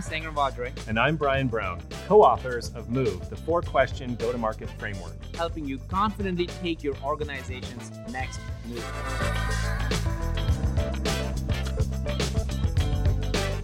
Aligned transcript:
I'm 0.00 0.06
Sangram 0.06 0.34
Vajre. 0.34 0.72
And 0.88 0.98
I'm 0.98 1.14
Brian 1.14 1.46
Brown, 1.46 1.82
co 2.08 2.22
authors 2.22 2.70
of 2.70 2.88
Move, 2.88 3.28
the 3.28 3.36
four 3.36 3.60
question 3.60 4.14
go 4.14 4.32
to 4.32 4.38
market 4.38 4.70
framework, 4.78 5.12
helping 5.36 5.66
you 5.66 5.76
confidently 5.90 6.46
take 6.46 6.82
your 6.82 6.94
organization's 7.04 7.90
next 8.10 8.40
move. 8.64 8.82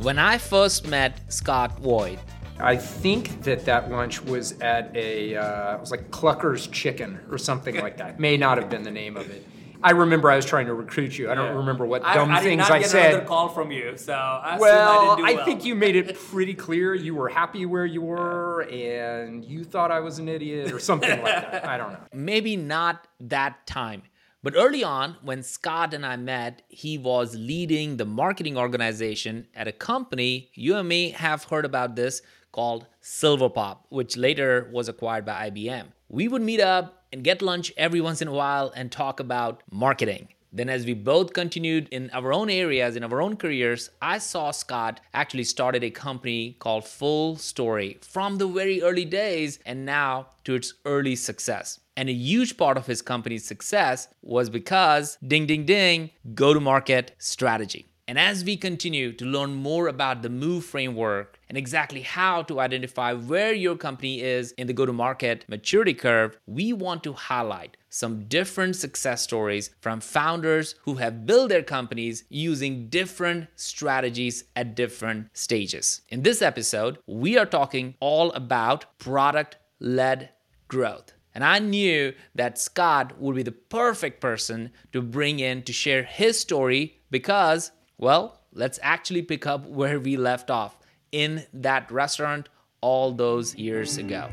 When 0.03 0.19
I 0.19 0.37
first 0.37 0.87
met 0.87 1.33
Scott 1.33 1.79
Voigt, 1.79 2.19
I 2.61 2.77
think 2.77 3.43
that 3.45 3.65
that 3.65 3.91
lunch 3.91 4.23
was 4.23 4.61
at 4.61 4.95
a, 4.95 5.37
uh, 5.37 5.77
it 5.77 5.81
was 5.81 5.91
like 5.91 6.11
Clucker's 6.11 6.67
Chicken 6.67 7.19
or 7.31 7.39
something 7.39 7.81
like 7.81 7.97
that. 7.97 8.21
May 8.21 8.37
not 8.37 8.59
have 8.59 8.69
been 8.69 8.83
the 8.83 8.91
name 8.91 9.17
of 9.17 9.31
it. 9.31 9.47
I 9.83 9.93
remember 9.93 10.31
I 10.31 10.37
was 10.37 10.45
trying 10.45 10.67
to 10.67 10.75
recruit 10.75 11.19
you. 11.19 11.31
I 11.31 11.35
don't 11.35 11.53
yeah. 11.53 11.59
remember 11.59 11.87
what 11.87 12.03
dumb 12.03 12.31
I, 12.31 12.39
I 12.39 12.43
things 12.43 12.71
I 12.71 12.83
said. 12.83 13.15
I 13.15 13.25
call 13.25 13.49
from 13.49 13.71
you, 13.71 13.97
so 13.97 14.13
I 14.15 14.59
well, 14.59 15.25
I, 15.25 15.35
well, 15.35 15.45
think 15.45 15.65
you 15.65 15.75
made 15.75 15.97
it 15.97 16.19
pretty 16.19 16.55
clear 16.55 16.95
you 16.95 17.15
were 17.15 17.29
happy 17.29 17.67
where 17.67 17.87
you 17.87 18.03
were, 18.03 18.63
and 18.63 19.45
you 19.45 19.65
thought 19.65 19.91
I 19.91 20.01
was 20.01 20.19
an 20.19 20.29
idiot 20.29 20.73
or 20.73 20.79
something 20.79 21.23
like 21.23 21.51
that. 21.51 21.67
I 21.67 21.77
don't 21.77 21.93
know. 21.93 22.01
Maybe 22.13 22.57
not 22.57 23.07
that 23.21 23.67
time. 23.67 24.03
But 24.43 24.55
early 24.57 24.85
on, 24.85 25.17
when 25.23 25.43
Scott 25.43 25.93
and 25.93 26.07
I 26.07 26.17
met, 26.17 26.63
he 26.69 26.99
was 26.99 27.35
leading 27.35 27.97
the 27.97 28.05
marketing 28.05 28.57
organization 28.57 29.49
at 29.55 29.67
a 29.67 29.73
company 29.73 30.51
you 30.55 30.81
may 30.85 31.11
have 31.11 31.45
heard 31.45 31.65
about 31.65 31.97
this 31.97 32.23
called 32.53 32.87
Silverpop, 33.03 33.79
which 33.89 34.17
later 34.17 34.71
was 34.73 34.89
acquired 34.89 35.25
by 35.25 35.51
IBM. 35.51 35.87
We 36.09 36.29
would 36.29 36.43
meet 36.43 36.61
up 36.61 36.96
and 37.13 37.25
get 37.25 37.43
lunch 37.43 37.73
every 37.77 38.01
once 38.01 38.23
in 38.23 38.29
a 38.29 38.33
while 38.33 38.73
and 38.75 38.91
talk 38.91 39.21
about 39.21 39.63
marketing. 39.71 40.29
Then, 40.53 40.69
as 40.71 40.87
we 40.87 40.95
both 40.95 41.35
continued 41.35 41.89
in 41.91 42.09
our 42.15 42.33
own 42.33 42.49
areas, 42.49 42.97
in 42.97 43.05
our 43.05 43.21
own 43.21 43.37
careers, 43.37 43.91
I 44.01 44.17
saw 44.17 44.53
Scott 44.53 45.01
actually 45.13 45.45
started 45.45 45.85
a 45.85 45.91
company 45.91 46.57
called 46.59 46.85
FullStory 46.85 48.03
from 48.03 48.39
the 48.39 48.47
very 48.47 48.81
early 48.81 49.05
days 49.05 49.59
and 49.67 49.85
now 49.85 50.29
to 50.45 50.55
its 50.55 50.73
early 50.87 51.15
success. 51.15 51.81
And 51.97 52.09
a 52.09 52.13
huge 52.13 52.57
part 52.57 52.79
of 52.79 52.87
his 52.87 53.03
company's 53.03 53.45
success 53.45 54.09
was 54.23 54.49
because 54.49 55.19
ding, 55.27 55.47
ding, 55.47 55.67
ding, 55.67 56.11
go 56.35 56.55
to 56.55 56.61
market 56.61 57.15
strategy. 57.19 57.89
And 58.09 58.21
as 58.21 58.45
we 58.45 58.57
continue 58.57 59.13
to 59.15 59.25
learn 59.25 59.55
more 59.55 59.89
about 59.89 60.23
the 60.23 60.29
MOVE 60.29 60.65
framework 60.65 61.41
and 61.49 61.59
exactly 61.59 62.03
how 62.03 62.43
to 62.43 62.61
identify 62.61 63.13
where 63.13 63.53
your 63.53 63.75
company 63.75 64.21
is 64.21 64.53
in 64.53 64.69
the 64.69 64.73
go 64.73 64.87
to 64.87 64.93
market 64.93 65.45
maturity 65.49 65.93
curve, 65.93 66.39
we 66.47 66.73
want 66.73 67.03
to 67.03 67.15
highlight 67.15 67.77
some 67.89 68.29
different 68.29 68.77
success 68.77 69.23
stories 69.23 69.71
from 69.81 69.99
founders 69.99 70.77
who 70.83 70.95
have 70.95 71.27
built 71.27 71.49
their 71.49 71.65
companies 71.65 72.23
using 72.29 72.89
different 72.89 73.49
strategies 73.57 74.45
at 74.55 74.77
different 74.77 75.27
stages. 75.37 76.03
In 76.09 76.23
this 76.23 76.43
episode, 76.43 76.99
we 77.09 77.37
are 77.37 77.47
talking 77.47 77.97
all 77.99 78.31
about 78.33 78.99
product 78.99 79.57
led 79.81 80.31
growth. 80.69 81.13
And 81.35 81.43
I 81.43 81.59
knew 81.59 82.15
that 82.37 82.57
Scott 82.57 83.19
would 83.19 83.35
be 83.35 83.43
the 83.43 83.51
perfect 83.51 84.21
person 84.21 84.71
to 84.93 85.03
bring 85.03 85.41
in 85.41 85.65
to 85.65 85.73
share 85.73 86.05
his 86.05 86.39
story 86.39 87.01
because 87.11 87.73
well, 87.99 88.41
let's 88.53 88.79
actually 88.83 89.23
pick 89.23 89.47
up 89.47 89.67
where 89.67 89.99
we 89.99 90.17
left 90.17 90.51
off 90.51 90.77
in 91.13 91.45
that 91.53 91.91
restaurant 91.91 92.49
all 92.81 93.13
those 93.13 93.55
years 93.55 93.97
ago. 93.97 94.29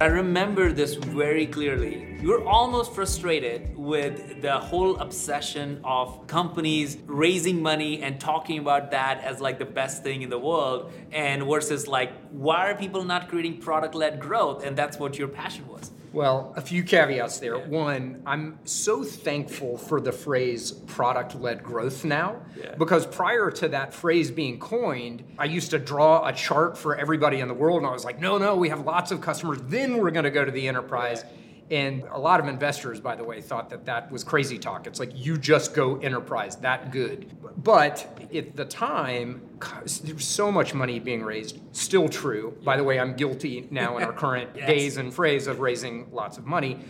I 0.00 0.06
remember 0.06 0.72
this 0.72 0.94
very 0.94 1.46
clearly. 1.46 2.06
You 2.22 2.28
were 2.28 2.44
almost 2.44 2.94
frustrated 2.94 3.76
with 3.76 4.40
the 4.42 4.58
whole 4.58 4.96
obsession 4.98 5.80
of 5.84 6.26
companies 6.28 6.96
raising 7.06 7.60
money 7.60 8.00
and 8.02 8.20
talking 8.20 8.60
about 8.60 8.92
that 8.92 9.20
as 9.24 9.40
like 9.40 9.58
the 9.58 9.64
best 9.64 10.04
thing 10.04 10.22
in 10.22 10.30
the 10.30 10.38
world, 10.38 10.92
and 11.10 11.42
versus 11.44 11.88
like, 11.88 12.12
why 12.30 12.70
are 12.70 12.76
people 12.76 13.04
not 13.04 13.28
creating 13.28 13.58
product 13.58 13.94
led 13.94 14.20
growth? 14.20 14.64
And 14.64 14.76
that's 14.76 14.98
what 14.98 15.18
your 15.18 15.28
passion 15.28 15.66
was. 15.66 15.90
Well, 16.12 16.52
a 16.56 16.60
few 16.60 16.82
caveats 16.82 17.38
there. 17.38 17.56
Yeah. 17.56 17.66
One, 17.66 18.22
I'm 18.26 18.58
so 18.64 19.04
thankful 19.04 19.76
for 19.76 20.00
the 20.00 20.12
phrase 20.12 20.72
product 20.72 21.34
led 21.34 21.62
growth 21.62 22.04
now 22.04 22.40
yeah. 22.56 22.74
because 22.76 23.06
prior 23.06 23.50
to 23.50 23.68
that 23.68 23.92
phrase 23.92 24.30
being 24.30 24.58
coined, 24.58 25.24
I 25.38 25.44
used 25.44 25.70
to 25.70 25.78
draw 25.78 26.26
a 26.26 26.32
chart 26.32 26.78
for 26.78 26.96
everybody 26.96 27.40
in 27.40 27.48
the 27.48 27.54
world 27.54 27.78
and 27.78 27.86
I 27.86 27.92
was 27.92 28.04
like, 28.04 28.20
no, 28.20 28.38
no, 28.38 28.56
we 28.56 28.68
have 28.70 28.80
lots 28.80 29.10
of 29.10 29.20
customers, 29.20 29.58
then 29.62 29.98
we're 29.98 30.10
going 30.10 30.24
to 30.24 30.30
go 30.30 30.44
to 30.44 30.50
the 30.50 30.68
enterprise. 30.68 31.24
Yeah. 31.24 31.32
And 31.70 32.04
a 32.04 32.18
lot 32.18 32.40
of 32.40 32.48
investors, 32.48 32.98
by 32.98 33.14
the 33.14 33.24
way, 33.24 33.42
thought 33.42 33.68
that 33.70 33.84
that 33.84 34.10
was 34.10 34.24
crazy 34.24 34.58
talk. 34.58 34.86
It's 34.86 34.98
like 34.98 35.10
you 35.14 35.36
just 35.36 35.74
go 35.74 35.98
enterprise, 35.98 36.56
that 36.56 36.92
good. 36.92 37.30
But 37.62 38.06
at 38.34 38.56
the 38.56 38.64
time, 38.64 39.42
there 39.60 40.14
was 40.14 40.24
so 40.24 40.50
much 40.50 40.72
money 40.72 40.98
being 40.98 41.22
raised. 41.22 41.58
Still 41.72 42.08
true. 42.08 42.56
By 42.64 42.78
the 42.78 42.84
way, 42.84 42.98
I'm 42.98 43.14
guilty 43.14 43.68
now 43.70 43.98
in 43.98 44.04
our 44.04 44.12
current 44.24 44.50
yes. 44.54 44.66
days 44.66 44.96
and 44.96 45.12
phrase 45.12 45.46
of 45.46 45.60
raising 45.60 46.08
lots 46.10 46.38
of 46.38 46.46
money. 46.46 46.80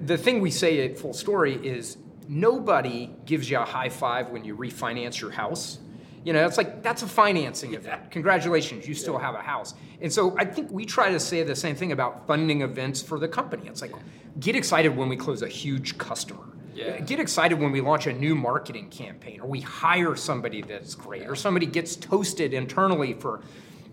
The 0.00 0.18
thing 0.18 0.40
we 0.40 0.50
say 0.50 0.84
at 0.84 0.96
FullStory 0.96 1.62
is 1.62 1.96
nobody 2.28 3.10
gives 3.26 3.48
you 3.48 3.58
a 3.58 3.64
high 3.64 3.88
five 3.88 4.30
when 4.30 4.44
you 4.44 4.56
refinance 4.56 5.20
your 5.20 5.30
house. 5.30 5.78
You 6.24 6.32
know, 6.32 6.46
it's 6.46 6.56
like 6.56 6.82
that's 6.82 7.02
a 7.02 7.06
financing 7.06 7.74
event. 7.74 8.10
Congratulations, 8.10 8.88
you 8.88 8.94
still 8.94 9.18
have 9.18 9.34
a 9.34 9.42
house. 9.42 9.74
And 10.00 10.10
so 10.10 10.34
I 10.38 10.46
think 10.46 10.70
we 10.70 10.86
try 10.86 11.10
to 11.10 11.20
say 11.20 11.42
the 11.42 11.54
same 11.54 11.76
thing 11.76 11.92
about 11.92 12.26
funding 12.26 12.62
events 12.62 13.02
for 13.02 13.18
the 13.18 13.28
company. 13.28 13.68
It's 13.68 13.82
like 13.82 13.92
get 14.40 14.56
excited 14.56 14.96
when 14.96 15.10
we 15.10 15.16
close 15.16 15.42
a 15.42 15.48
huge 15.48 15.98
customer. 15.98 16.44
Yeah. 16.74 16.98
Get 17.00 17.20
excited 17.20 17.60
when 17.60 17.72
we 17.72 17.80
launch 17.80 18.06
a 18.06 18.12
new 18.12 18.34
marketing 18.34 18.88
campaign 18.88 19.40
or 19.40 19.46
we 19.46 19.60
hire 19.60 20.16
somebody 20.16 20.62
that's 20.62 20.94
great 20.94 21.22
yeah. 21.22 21.28
or 21.28 21.36
somebody 21.36 21.66
gets 21.66 21.94
toasted 21.94 22.52
internally 22.52 23.12
for 23.12 23.42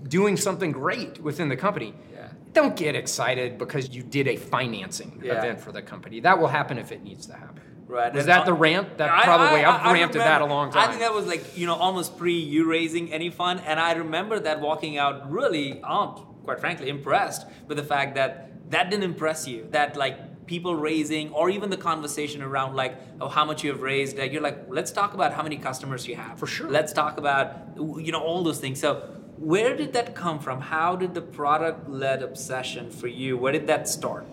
doing 0.08 0.36
something 0.36 0.72
great 0.72 1.22
within 1.22 1.50
the 1.50 1.56
company. 1.56 1.94
Yeah. 2.14 2.30
Don't 2.54 2.76
get 2.76 2.96
excited 2.96 3.58
because 3.58 3.90
you 3.90 4.04
did 4.04 4.28
a 4.28 4.36
financing 4.36 5.22
event 5.24 5.60
for 5.60 5.72
the 5.72 5.82
company. 5.82 6.22
That 6.22 6.40
will 6.40 6.48
happen 6.48 6.78
if 6.78 6.92
it 6.92 7.04
needs 7.04 7.28
to 7.28 7.34
happen. 7.34 7.62
Right. 7.92 8.14
Was 8.14 8.26
that 8.28 8.46
the 8.46 8.54
rant? 8.54 8.98
That 9.00 9.10
I, 9.10 9.24
probably 9.24 9.66
I, 9.66 9.72
have 9.72 9.84
ramped 9.84 10.16
ranted 10.16 10.22
that 10.22 10.42
a 10.42 10.46
long 10.46 10.72
time. 10.72 10.84
I 10.84 10.88
think 10.88 11.02
that 11.02 11.14
was 11.14 11.26
like 11.28 11.58
you 11.58 11.66
know 11.66 11.76
almost 11.76 12.18
pre 12.18 12.34
you 12.34 12.64
raising 12.64 13.12
any 13.12 13.30
fund, 13.30 13.62
and 13.66 13.82
I 13.82 13.92
remember 13.92 14.40
that 14.40 14.62
walking 14.62 14.98
out 14.98 15.30
really, 15.30 15.82
um, 15.82 16.26
quite 16.46 16.62
frankly, 16.62 16.88
impressed 16.88 17.46
with 17.68 17.76
the 17.76 17.84
fact 17.84 18.16
that 18.16 18.72
that 18.72 18.90
didn't 18.90 19.04
impress 19.04 19.46
you. 19.46 19.68
That 19.72 19.98
like 19.98 20.48
people 20.48 20.74
raising, 20.74 21.32
or 21.32 21.50
even 21.50 21.70
the 21.70 21.76
conversation 21.76 22.42
around 22.42 22.78
like 22.78 22.98
oh 23.20 23.28
how 23.28 23.44
much 23.44 23.62
you 23.62 23.72
have 23.72 23.82
raised. 23.82 24.18
Like 24.18 24.32
you're 24.32 24.42
like 24.42 24.68
let's 24.70 24.94
talk 24.94 25.14
about 25.14 25.34
how 25.34 25.44
many 25.44 25.58
customers 25.58 26.08
you 26.08 26.16
have. 26.16 26.40
For 26.40 26.48
sure. 26.48 26.70
Let's 26.70 26.94
talk 26.94 27.18
about 27.18 27.58
you 27.76 28.14
know 28.14 28.22
all 28.22 28.42
those 28.42 28.62
things. 28.62 28.80
So 28.80 29.02
where 29.36 29.76
did 29.76 29.92
that 29.94 30.16
come 30.16 30.40
from? 30.40 30.62
How 30.62 30.96
did 30.96 31.14
the 31.14 31.22
product 31.22 31.90
led 31.90 32.24
obsession 32.24 32.90
for 32.90 33.08
you? 33.08 33.38
Where 33.38 33.52
did 33.52 33.68
that 33.68 33.90
start? 33.90 34.26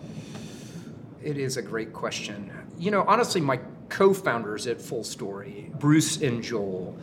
It 1.21 1.37
is 1.37 1.57
a 1.57 1.61
great 1.61 1.91
question. 1.91 2.53
You 2.79 2.91
know, 2.91 3.03
honestly, 3.07 3.41
my 3.41 3.59
co 3.89 4.13
founders 4.13 4.65
at 4.65 4.77
FullStory, 4.77 5.77
Bruce 5.79 6.21
and 6.21 6.41
Joel, 6.41 6.97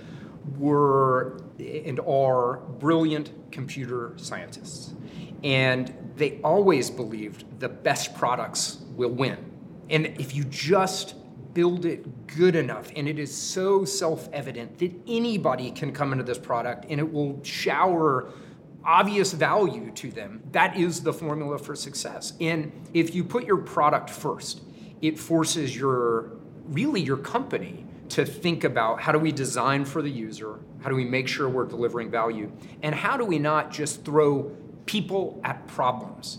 were 0.59 1.43
and 1.59 2.01
are 2.01 2.59
brilliant 2.79 3.31
computer 3.51 4.13
scientists. 4.17 4.95
And 5.45 5.95
they 6.17 6.41
always 6.43 6.91
believed 6.91 7.45
the 7.61 7.69
best 7.69 8.15
products 8.15 8.79
will 8.95 9.11
win. 9.11 9.37
And 9.91 10.07
if 10.19 10.35
you 10.35 10.45
just 10.45 11.15
build 11.53 11.85
it 11.85 12.27
good 12.27 12.57
enough, 12.57 12.91
and 12.97 13.09
it 13.09 13.19
is 13.19 13.35
so 13.35 13.85
self 13.85 14.29
evident 14.33 14.79
that 14.79 14.93
anybody 15.07 15.71
can 15.71 15.93
come 15.93 16.13
into 16.13 16.25
this 16.25 16.39
product 16.39 16.87
and 16.89 16.99
it 16.99 17.13
will 17.13 17.43
shower 17.45 18.31
obvious 18.85 19.33
value 19.33 19.91
to 19.93 20.11
them, 20.11 20.43
that 20.53 20.77
is 20.77 21.03
the 21.03 21.13
formula 21.13 21.59
for 21.59 21.75
success. 21.75 22.33
And 22.41 22.73
if 22.95 23.15
you 23.15 23.25
put 23.25 23.45
your 23.45 23.59
product 23.59 24.11
first, 24.11 24.63
it 25.03 25.19
forces 25.19 25.77
your 25.77 26.33
really 26.69 27.01
your 27.01 27.17
company 27.17 27.85
to 28.09 28.25
think 28.25 28.65
about 28.65 29.01
how 29.01 29.13
do 29.13 29.19
we 29.19 29.33
design 29.33 29.85
for 29.85 30.03
the 30.03 30.11
user 30.11 30.61
how 30.87 30.91
do 30.91 30.95
we 30.95 31.05
make 31.05 31.27
sure 31.27 31.49
we're 31.49 31.67
delivering 31.67 32.11
value 32.11 32.51
and 32.83 32.95
how 32.95 33.17
do 33.17 33.25
we 33.25 33.39
not 33.41 33.73
just 33.73 34.05
throw 34.05 34.53
people 34.87 35.41
at 35.43 35.67
problems? 35.67 36.39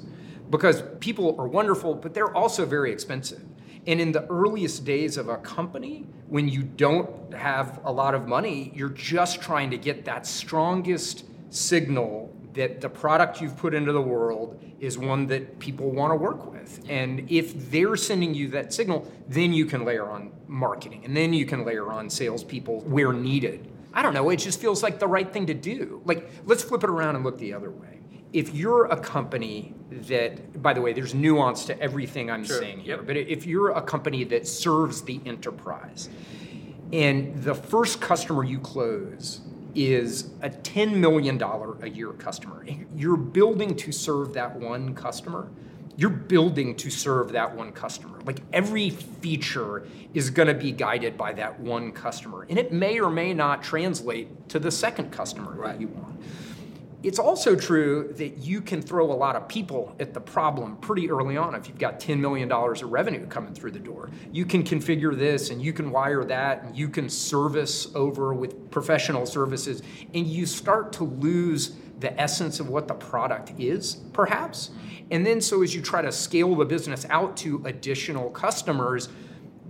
Because 0.49 0.83
people 1.01 1.35
are 1.37 1.47
wonderful 1.47 1.93
but 1.93 2.13
they're 2.13 2.33
also 2.33 2.65
very 2.65 2.91
expensive. 2.91 3.43
And 3.85 3.99
in 3.99 4.13
the 4.13 4.25
earliest 4.27 4.85
days 4.85 5.17
of 5.17 5.27
a 5.27 5.37
company 5.37 6.05
when 6.27 6.47
you 6.47 6.63
don't 6.63 7.33
have 7.33 7.81
a 7.83 7.91
lot 7.91 8.15
of 8.15 8.27
money 8.27 8.71
you're 8.73 8.89
just 8.89 9.41
trying 9.41 9.69
to 9.71 9.77
get 9.77 10.05
that 10.05 10.25
strongest 10.25 11.25
signal 11.49 12.33
that 12.57 12.81
the 12.81 12.89
product 12.89 13.41
you've 13.41 13.55
put 13.55 13.73
into 13.73 13.91
the 13.91 14.01
world 14.01 14.59
is 14.79 14.97
one 14.97 15.27
that 15.27 15.59
people 15.59 15.91
want 15.91 16.11
to 16.11 16.15
work 16.15 16.51
with. 16.51 16.83
And 16.89 17.29
if 17.31 17.71
they're 17.71 17.95
sending 17.95 18.33
you 18.33 18.49
that 18.49 18.73
signal, 18.73 19.11
then 19.27 19.53
you 19.53 19.65
can 19.65 19.85
layer 19.85 20.07
on 20.07 20.31
marketing 20.47 21.05
and 21.05 21.15
then 21.15 21.33
you 21.33 21.45
can 21.45 21.65
layer 21.65 21.91
on 21.91 22.09
salespeople 22.09 22.81
where 22.81 23.13
needed. 23.13 23.71
I 23.93 24.01
don't 24.01 24.13
know, 24.13 24.29
it 24.29 24.37
just 24.37 24.59
feels 24.59 24.83
like 24.83 24.99
the 24.99 25.07
right 25.07 25.31
thing 25.31 25.45
to 25.47 25.53
do. 25.53 26.01
Like, 26.05 26.29
let's 26.45 26.63
flip 26.63 26.83
it 26.83 26.89
around 26.89 27.15
and 27.15 27.23
look 27.23 27.37
the 27.37 27.53
other 27.53 27.71
way. 27.71 27.99
If 28.33 28.53
you're 28.53 28.85
a 28.85 28.97
company 28.97 29.73
that, 29.89 30.61
by 30.61 30.73
the 30.73 30.81
way, 30.81 30.93
there's 30.93 31.15
nuance 31.15 31.65
to 31.65 31.79
everything 31.79 32.29
I'm 32.29 32.43
sure. 32.43 32.59
saying 32.59 32.79
here, 32.81 32.97
yep. 32.97 33.07
but 33.07 33.17
if 33.17 33.45
you're 33.45 33.71
a 33.71 33.81
company 33.81 34.25
that 34.25 34.45
serves 34.47 35.01
the 35.03 35.21
enterprise, 35.25 36.09
And 36.91 37.43
the 37.43 37.53
first 37.53 37.99
customer 37.99 38.43
you 38.43 38.59
close 38.59 39.41
is 39.77 40.31
a 40.41 40.49
$10 40.49 40.95
million 40.95 41.39
a 41.41 41.87
year 41.87 42.11
customer. 42.13 42.65
You're 42.95 43.15
building 43.15 43.75
to 43.75 43.91
serve 43.91 44.33
that 44.33 44.55
one 44.55 44.95
customer. 44.95 45.49
You're 45.95 46.09
building 46.09 46.75
to 46.77 46.89
serve 46.89 47.31
that 47.33 47.55
one 47.55 47.71
customer. 47.71 48.19
Like 48.25 48.39
every 48.51 48.89
feature 48.89 49.87
is 50.15 50.31
going 50.31 50.47
to 50.47 50.55
be 50.55 50.71
guided 50.71 51.15
by 51.15 51.33
that 51.33 51.59
one 51.59 51.91
customer. 51.91 52.45
And 52.49 52.57
it 52.57 52.71
may 52.71 52.99
or 52.99 53.11
may 53.11 53.33
not 53.33 53.63
translate 53.63 54.49
to 54.49 54.59
the 54.59 54.71
second 54.71 55.11
customer 55.11 55.51
right. 55.51 55.73
that 55.73 55.81
you 55.81 55.87
want. 55.87 56.21
It's 57.07 57.19
also 57.19 57.55
true 57.55 58.13
that 58.17 58.39
you 58.39 58.59
can 58.59 58.81
throw 58.81 59.09
a 59.09 59.15
lot 59.15 59.37
of 59.37 59.47
people 59.47 59.95
at 59.97 60.13
the 60.13 60.19
problem 60.19 60.75
pretty 60.75 61.09
early 61.09 61.37
on 61.37 61.55
if 61.55 61.69
you've 61.69 61.79
got 61.79 62.01
$10 62.01 62.19
million 62.19 62.51
of 62.51 62.81
revenue 62.83 63.25
coming 63.27 63.53
through 63.53 63.71
the 63.71 63.79
door. 63.79 64.09
You 64.33 64.43
can 64.43 64.61
configure 64.61 65.17
this 65.17 65.49
and 65.49 65.61
you 65.61 65.71
can 65.71 65.89
wire 65.89 66.25
that 66.25 66.63
and 66.63 66.75
you 66.75 66.89
can 66.89 67.07
service 67.07 67.87
over 67.95 68.33
with 68.33 68.69
professional 68.71 69.25
services 69.25 69.81
and 70.13 70.27
you 70.27 70.45
start 70.45 70.91
to 70.93 71.05
lose 71.05 71.77
the 72.01 72.13
essence 72.19 72.59
of 72.59 72.67
what 72.67 72.89
the 72.89 72.93
product 72.93 73.53
is, 73.57 74.01
perhaps. 74.11 74.71
And 75.09 75.25
then, 75.25 75.39
so 75.39 75.63
as 75.63 75.73
you 75.73 75.81
try 75.81 76.01
to 76.01 76.11
scale 76.11 76.55
the 76.55 76.65
business 76.65 77.05
out 77.09 77.37
to 77.37 77.61
additional 77.63 78.29
customers, 78.31 79.07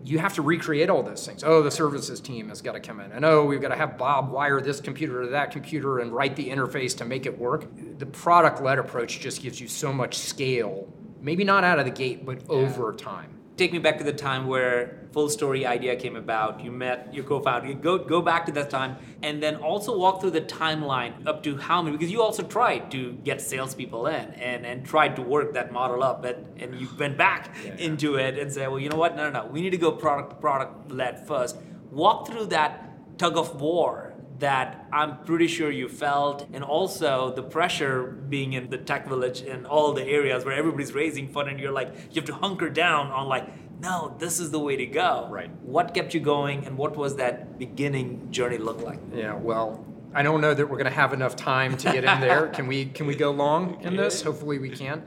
you 0.07 0.19
have 0.19 0.33
to 0.36 0.42
recreate 0.42 0.89
all 0.89 1.04
those 1.04 1.25
things. 1.25 1.44
Oh, 1.44 1.62
the 1.62 1.69
services 1.69 2.21
team 2.21 2.48
has 2.48 2.62
got 2.62 2.74
to 2.74 2.80
come 2.80 3.01
in. 3.01 3.12
And 3.12 3.25
oh, 3.25 3.44
we've 3.44 3.62
got 3.62 3.69
to 3.69 3.75
have 3.75 3.98
Bob 3.98 4.31
wire 4.31 4.62
this 4.62 4.80
computer 4.80 5.24
to 5.24 5.30
that 5.30 5.51
computer 5.51 6.00
and 6.00 6.13
write 6.13 6.38
the 6.38 6.48
interface 6.48 6.95
to 7.00 7.06
make 7.06 7.25
it 7.25 7.38
work. 7.38 7.65
The 7.98 8.06
product 8.06 8.62
led 8.62 8.80
approach 8.80 9.19
just 9.19 9.42
gives 9.42 9.59
you 9.59 9.68
so 9.68 9.92
much 9.92 10.18
scale, 10.18 10.88
maybe 11.19 11.44
not 11.44 11.65
out 11.65 11.77
of 11.77 11.86
the 11.86 11.92
gate, 11.92 12.25
but 12.25 12.42
yeah. 12.42 12.48
over 12.48 12.94
time 12.94 13.36
take 13.57 13.74
me 13.74 13.80
back 13.80 13.98
to 13.98 14.04
the 14.04 14.13
time 14.13 14.45
where 14.48 15.00
full 15.12 15.30
story 15.30 15.65
idea 15.65 15.95
came 15.95 16.15
about. 16.15 16.63
You 16.63 16.71
met 16.71 17.13
your 17.13 17.24
co-founder. 17.24 17.74
Go 17.74 17.98
go 17.98 18.21
back 18.21 18.45
to 18.45 18.51
that 18.54 18.69
time 18.69 18.98
and 19.24 19.42
then 19.42 19.56
also 19.56 19.98
walk 19.98 20.21
through 20.21 20.31
the 20.31 20.42
timeline 20.42 21.25
up 21.25 21.44
to 21.44 21.57
how 21.57 21.81
many 21.81 21.98
because 21.98 22.12
you 22.12 22.21
also 22.21 22.44
tried 22.44 22.92
to 22.92 23.13
get 23.24 23.42
salespeople 23.42 24.07
in 24.07 24.33
and 24.33 24.65
and 24.65 24.86
tried 24.86 25.15
to 25.15 25.21
work 25.21 25.54
that 25.54 25.71
model 25.71 26.04
up 26.04 26.24
and, 26.24 26.62
and 26.62 26.80
you 26.80 26.88
went 27.00 27.18
back 27.18 27.56
yeah, 27.63 27.74
yeah. 27.74 27.86
into 27.86 28.15
it 28.15 28.38
and 28.38 28.51
say 28.51 28.68
well 28.68 28.80
you 28.80 28.89
know 28.89 28.98
what? 28.98 29.15
No 29.15 29.30
no 29.30 29.42
no. 29.42 29.48
We 29.48 29.62
need 29.62 29.71
to 29.71 29.77
go 29.77 29.92
product 29.92 30.39
product 30.39 30.92
led 30.92 31.27
first. 31.27 31.57
Walk 31.92 32.27
through 32.27 32.48
that 32.48 33.18
tug 33.18 33.38
of 33.38 33.59
war 33.59 34.06
that 34.39 34.87
I'm 34.91 35.23
pretty 35.23 35.47
sure 35.47 35.71
you 35.71 35.89
felt, 35.89 36.47
and 36.53 36.63
also 36.63 37.33
the 37.33 37.43
pressure 37.43 38.03
being 38.03 38.53
in 38.53 38.69
the 38.69 38.77
tech 38.77 39.07
village 39.07 39.41
and 39.41 39.65
all 39.65 39.93
the 39.93 40.03
areas 40.03 40.45
where 40.45 40.53
everybody's 40.53 40.93
raising 40.93 41.27
fund, 41.27 41.49
and 41.49 41.59
you're 41.59 41.71
like, 41.71 41.93
you 42.11 42.15
have 42.15 42.25
to 42.25 42.35
hunker 42.35 42.69
down 42.69 43.07
on 43.07 43.27
like, 43.27 43.47
no, 43.79 44.15
this 44.19 44.39
is 44.39 44.51
the 44.51 44.59
way 44.59 44.75
to 44.75 44.85
go. 44.85 45.27
Right. 45.29 45.51
What 45.61 45.93
kept 45.93 46.13
you 46.13 46.19
going, 46.19 46.65
and 46.65 46.77
what 46.77 46.95
was 46.95 47.15
that 47.17 47.57
beginning 47.57 48.31
journey 48.31 48.57
look 48.57 48.81
like? 48.81 48.99
Yeah, 49.13 49.35
well, 49.35 49.85
I 50.13 50.23
don't 50.23 50.41
know 50.41 50.53
that 50.53 50.67
we're 50.67 50.77
going 50.77 50.85
to 50.85 50.91
have 50.91 51.13
enough 51.13 51.35
time 51.35 51.77
to 51.77 51.91
get 51.91 52.03
in 52.03 52.19
there. 52.19 52.47
can 52.53 52.67
we? 52.67 52.85
Can 52.85 53.07
we 53.07 53.15
go 53.15 53.31
long 53.31 53.81
in 53.81 53.95
this? 53.95 54.21
Hopefully, 54.21 54.59
we 54.59 54.69
can. 54.69 55.03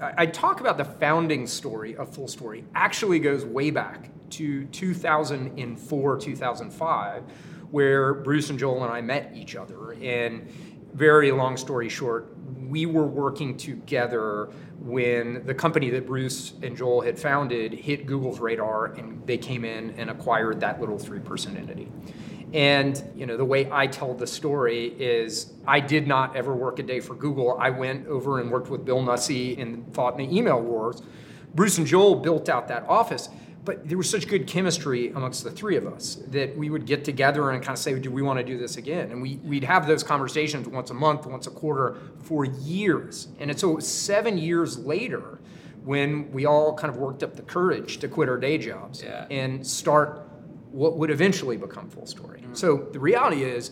I 0.00 0.26
talk 0.26 0.60
about 0.60 0.78
the 0.78 0.84
founding 0.84 1.46
story 1.46 1.94
of 1.96 2.10
FullStory. 2.10 2.64
Actually, 2.74 3.20
goes 3.20 3.44
way 3.44 3.70
back 3.70 4.10
to 4.30 4.64
2004, 4.64 6.16
2005 6.18 7.22
where 7.72 8.14
Bruce 8.14 8.50
and 8.50 8.58
Joel 8.58 8.84
and 8.84 8.92
I 8.92 9.00
met 9.00 9.32
each 9.34 9.56
other. 9.56 9.94
And 9.94 10.48
very 10.92 11.32
long 11.32 11.56
story 11.56 11.88
short, 11.88 12.36
we 12.68 12.84
were 12.86 13.06
working 13.06 13.56
together 13.56 14.50
when 14.78 15.44
the 15.46 15.54
company 15.54 15.88
that 15.90 16.06
Bruce 16.06 16.52
and 16.62 16.76
Joel 16.76 17.00
had 17.00 17.18
founded 17.18 17.72
hit 17.72 18.04
Google's 18.04 18.40
radar 18.40 18.86
and 18.86 19.26
they 19.26 19.38
came 19.38 19.64
in 19.64 19.90
and 19.92 20.10
acquired 20.10 20.60
that 20.60 20.80
little 20.80 20.98
three 20.98 21.20
person 21.20 21.56
entity. 21.56 21.90
And 22.52 23.02
you 23.16 23.24
know 23.24 23.38
the 23.38 23.44
way 23.44 23.70
I 23.72 23.86
tell 23.86 24.12
the 24.12 24.26
story 24.26 24.88
is 24.98 25.54
I 25.66 25.80
did 25.80 26.06
not 26.06 26.36
ever 26.36 26.54
work 26.54 26.78
a 26.78 26.82
day 26.82 27.00
for 27.00 27.14
Google. 27.14 27.56
I 27.58 27.70
went 27.70 28.06
over 28.06 28.40
and 28.40 28.50
worked 28.50 28.68
with 28.68 28.84
Bill 28.84 29.00
Nussey 29.00 29.58
and 29.58 29.94
fought 29.94 30.20
in 30.20 30.28
the 30.28 30.36
email 30.36 30.60
wars. 30.60 31.02
Bruce 31.54 31.78
and 31.78 31.86
Joel 31.86 32.16
built 32.16 32.50
out 32.50 32.68
that 32.68 32.84
office 32.86 33.30
but 33.64 33.88
there 33.88 33.96
was 33.96 34.10
such 34.10 34.26
good 34.26 34.46
chemistry 34.46 35.10
amongst 35.10 35.44
the 35.44 35.50
three 35.50 35.76
of 35.76 35.86
us 35.86 36.16
that 36.28 36.56
we 36.56 36.68
would 36.68 36.84
get 36.84 37.04
together 37.04 37.50
and 37.50 37.62
kind 37.62 37.76
of 37.76 37.78
say, 37.78 37.96
do 37.98 38.10
we 38.10 38.22
want 38.22 38.38
to 38.38 38.44
do 38.44 38.58
this 38.58 38.76
again? 38.76 39.12
And 39.12 39.22
we, 39.22 39.36
we'd 39.44 39.64
have 39.64 39.86
those 39.86 40.02
conversations 40.02 40.66
once 40.68 40.90
a 40.90 40.94
month, 40.94 41.26
once 41.26 41.46
a 41.46 41.50
quarter 41.50 41.96
for 42.22 42.44
years. 42.44 43.28
And 43.38 43.50
it's 43.50 43.60
so 43.60 43.78
seven 43.78 44.36
years 44.36 44.78
later, 44.78 45.40
when 45.84 46.30
we 46.32 46.44
all 46.46 46.74
kind 46.74 46.92
of 46.92 46.96
worked 46.96 47.22
up 47.22 47.36
the 47.36 47.42
courage 47.42 47.98
to 47.98 48.08
quit 48.08 48.28
our 48.28 48.38
day 48.38 48.58
jobs 48.58 49.02
yeah. 49.02 49.26
and 49.30 49.64
start 49.64 50.28
what 50.70 50.96
would 50.96 51.10
eventually 51.10 51.56
become 51.56 51.88
FullStory. 51.88 52.40
Mm-hmm. 52.40 52.54
So 52.54 52.88
the 52.92 52.98
reality 53.00 53.44
is, 53.44 53.70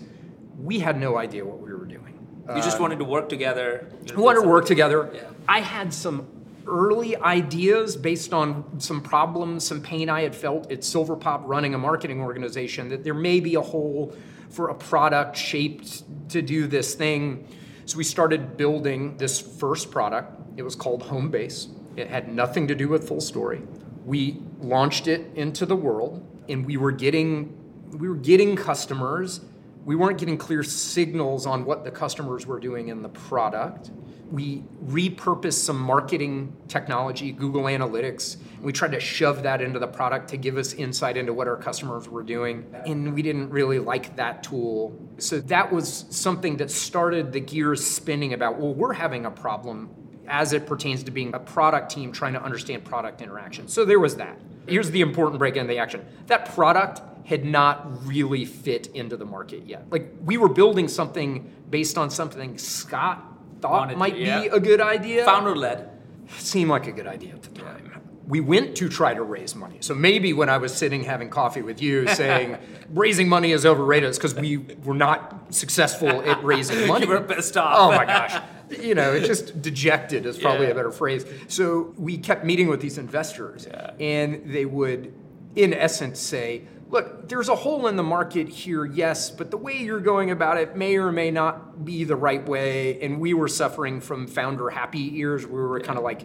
we 0.59 0.79
had 0.79 1.01
no 1.01 1.17
idea 1.17 1.45
what 1.45 1.59
we 1.59 1.73
were 1.73 1.87
doing. 1.87 2.19
You 2.49 2.63
just 2.63 2.79
uh, 2.79 2.83
wanted 2.83 2.99
to 2.99 3.05
work 3.05 3.29
together. 3.29 3.91
We 4.15 4.23
wanted 4.23 4.43
to 4.43 4.49
work 4.49 4.67
together. 4.67 5.11
Yeah. 5.15 5.31
I 5.49 5.61
had 5.61 5.95
some 5.95 6.27
early 6.67 7.17
ideas 7.17 7.97
based 7.97 8.33
on 8.33 8.81
some 8.81 9.01
problems, 9.01 9.67
some 9.67 9.81
pain 9.81 10.09
I 10.09 10.23
had 10.23 10.35
felt 10.35 10.71
at 10.71 10.81
Silverpop 10.81 11.43
running 11.45 11.75
a 11.75 11.79
marketing 11.79 12.21
organization 12.21 12.89
that 12.89 13.05
there 13.05 13.15
may 13.15 13.41
be 13.41 13.55
a 13.55 13.61
hole 13.61 14.15
for 14.51 14.69
a 14.69 14.75
product 14.75 15.37
shaped 15.37 16.03
to 16.31 16.43
do 16.43 16.67
this 16.67 16.95
thing. 16.95 17.47
So 17.87 17.97
we 17.99 18.05
started 18.05 18.57
building 18.57 19.17
this 19.17 19.41
first 19.41 19.91
product. 19.91 20.39
It 20.57 20.63
was 20.63 20.75
called 20.75 21.03
Homebase. 21.03 21.69
It 21.97 22.09
had 22.09 22.33
nothing 22.33 22.69
to 22.69 22.75
do 22.75 22.89
with 22.89 23.09
FullStory. 23.09 23.67
We 24.05 24.43
launched 24.61 25.07
it 25.09 25.31
into 25.35 25.67
the 25.67 25.77
world 25.77 26.25
and 26.49 26.65
we 26.67 26.77
were 26.77 26.93
getting 26.93 27.57
we 27.93 28.09
were 28.09 28.15
getting 28.15 28.55
customers. 28.55 29.41
We 29.85 29.97
weren't 29.97 30.19
getting 30.19 30.39
clear 30.39 30.63
signals 30.63 31.45
on 31.45 31.65
what 31.65 31.83
the 31.83 31.91
customers 31.91 32.47
were 32.47 32.61
doing 32.61 32.89
in 32.89 33.03
the 33.03 33.09
product 33.09 33.91
we 34.31 34.63
repurposed 34.87 35.65
some 35.65 35.79
marketing 35.79 36.57
technology, 36.69 37.33
Google 37.33 37.63
Analytics, 37.63 38.37
we 38.63 38.73
tried 38.73 38.93
to 38.93 39.01
shove 39.01 39.43
that 39.45 39.61
into 39.61 39.79
the 39.79 39.87
product 39.87 40.29
to 40.29 40.37
give 40.37 40.57
us 40.57 40.75
insight 40.75 41.17
into 41.17 41.33
what 41.33 41.49
our 41.49 41.57
customers 41.57 42.09
were 42.09 42.23
doing. 42.23 42.73
And 42.87 43.15
we 43.15 43.23
didn't 43.23 43.51
really 43.51 43.79
like 43.79 44.17
that 44.17 44.43
tool. 44.43 44.99
So 45.19 45.41
that 45.41 45.73
was 45.73 46.05
something 46.11 46.59
that 46.59 46.71
started 46.71 47.33
the 47.33 47.41
gears 47.41 47.85
spinning 47.85 48.35
about, 48.35 48.59
well, 48.59 48.75
we're 48.75 48.93
having 48.93 49.27
a 49.27 49.31
problem 49.31 49.91
as 50.29 50.53
it 50.53 50.67
pertains 50.67 51.03
to 51.05 51.11
being 51.11 51.35
a 51.35 51.39
product 51.39 51.91
team 51.91 52.13
trying 52.13 52.35
to 52.35 52.43
understand 52.43 52.85
product 52.85 53.21
interaction. 53.23 53.67
So 53.67 53.85
there 53.85 53.99
was 53.99 54.17
that. 54.17 54.39
Here's 54.69 54.91
the 54.91 55.01
important 55.01 55.39
break 55.39 55.57
in 55.57 55.67
the 55.67 55.79
action. 55.79 56.05
That 56.27 56.55
product 56.55 57.01
had 57.27 57.45
not 57.45 58.07
really 58.07 58.45
fit 58.45 58.89
into 58.89 59.17
the 59.17 59.25
market 59.25 59.67
yet. 59.67 59.91
Like 59.91 60.13
we 60.25 60.37
were 60.37 60.49
building 60.49 60.87
something 60.87 61.51
based 61.71 61.97
on 61.97 62.11
something 62.11 62.59
Scott 62.59 63.30
thought 63.61 63.97
might 63.97 64.15
to, 64.15 64.21
yeah. 64.21 64.43
be 64.43 64.49
a 64.49 64.61
good 64.61 64.81
idea. 64.81 65.25
Founder 65.25 65.57
led. 65.57 65.91
Seemed 66.39 66.71
like 66.71 66.87
a 66.87 66.93
good 66.93 67.07
idea 67.07 67.35
at 67.35 67.43
the 67.43 67.61
time. 67.61 67.87
We 68.27 68.39
went 68.39 68.77
to 68.77 68.89
try 68.89 69.13
to 69.13 69.23
raise 69.23 69.57
money. 69.57 69.79
So 69.81 69.93
maybe 69.93 70.33
when 70.33 70.49
I 70.49 70.59
was 70.59 70.73
sitting 70.73 71.03
having 71.03 71.31
coffee 71.31 71.63
with 71.63 71.83
you 71.83 72.07
saying 72.07 72.59
raising 72.91 73.29
money 73.29 73.51
is 73.51 73.67
overrated, 73.67 74.09
it's 74.09 74.19
because 74.19 74.37
we 74.37 74.59
were 74.85 74.95
not 74.95 75.53
successful 75.53 76.09
at 76.09 76.43
raising 76.45 76.87
money. 76.87 77.07
you 77.07 77.11
were 77.11 77.21
pissed 77.21 77.57
off. 77.57 77.77
Oh 77.77 77.91
my 77.91 78.05
gosh. 78.05 78.41
You 78.81 78.95
know, 78.95 79.13
it 79.13 79.27
just 79.27 79.61
dejected 79.63 80.27
is 80.27 80.39
probably 80.39 80.67
yeah. 80.67 80.73
a 80.73 80.75
better 80.77 80.93
phrase. 80.93 81.27
So 81.49 81.93
we 81.97 82.19
kept 82.19 82.45
meeting 82.45 82.69
with 82.69 82.81
these 82.81 82.99
investors, 82.99 83.67
yeah. 83.69 83.95
and 83.99 84.49
they 84.53 84.65
would, 84.65 85.13
in 85.57 85.75
essence, 85.75 86.21
say, 86.21 86.69
look, 86.91 87.29
there's 87.29 87.49
a 87.49 87.55
hole 87.55 87.87
in 87.87 87.97
the 87.97 88.03
market 88.03 88.49
here, 88.49 88.85
yes, 88.85 89.31
but 89.31 89.51
the 89.51 89.57
way 89.57 89.79
you're 89.79 90.01
going 90.01 90.31
about 90.31 90.59
it 90.59 90.77
may 90.77 90.97
or 90.97 91.13
may 91.13 91.31
not 91.31 91.85
be 91.85 92.05
the 92.05 92.17
right 92.17 92.47
way. 92.47 93.01
And 93.01 93.21
we 93.21 93.33
were 93.33 93.49
suffering 93.49 94.01
from 94.01 94.27
founder 94.27 94.71
happy 94.71 95.19
ears. 95.19 95.47
We 95.47 95.61
were 95.61 95.81
kind 95.81 95.99
of 95.99 96.05
like, 96.05 96.23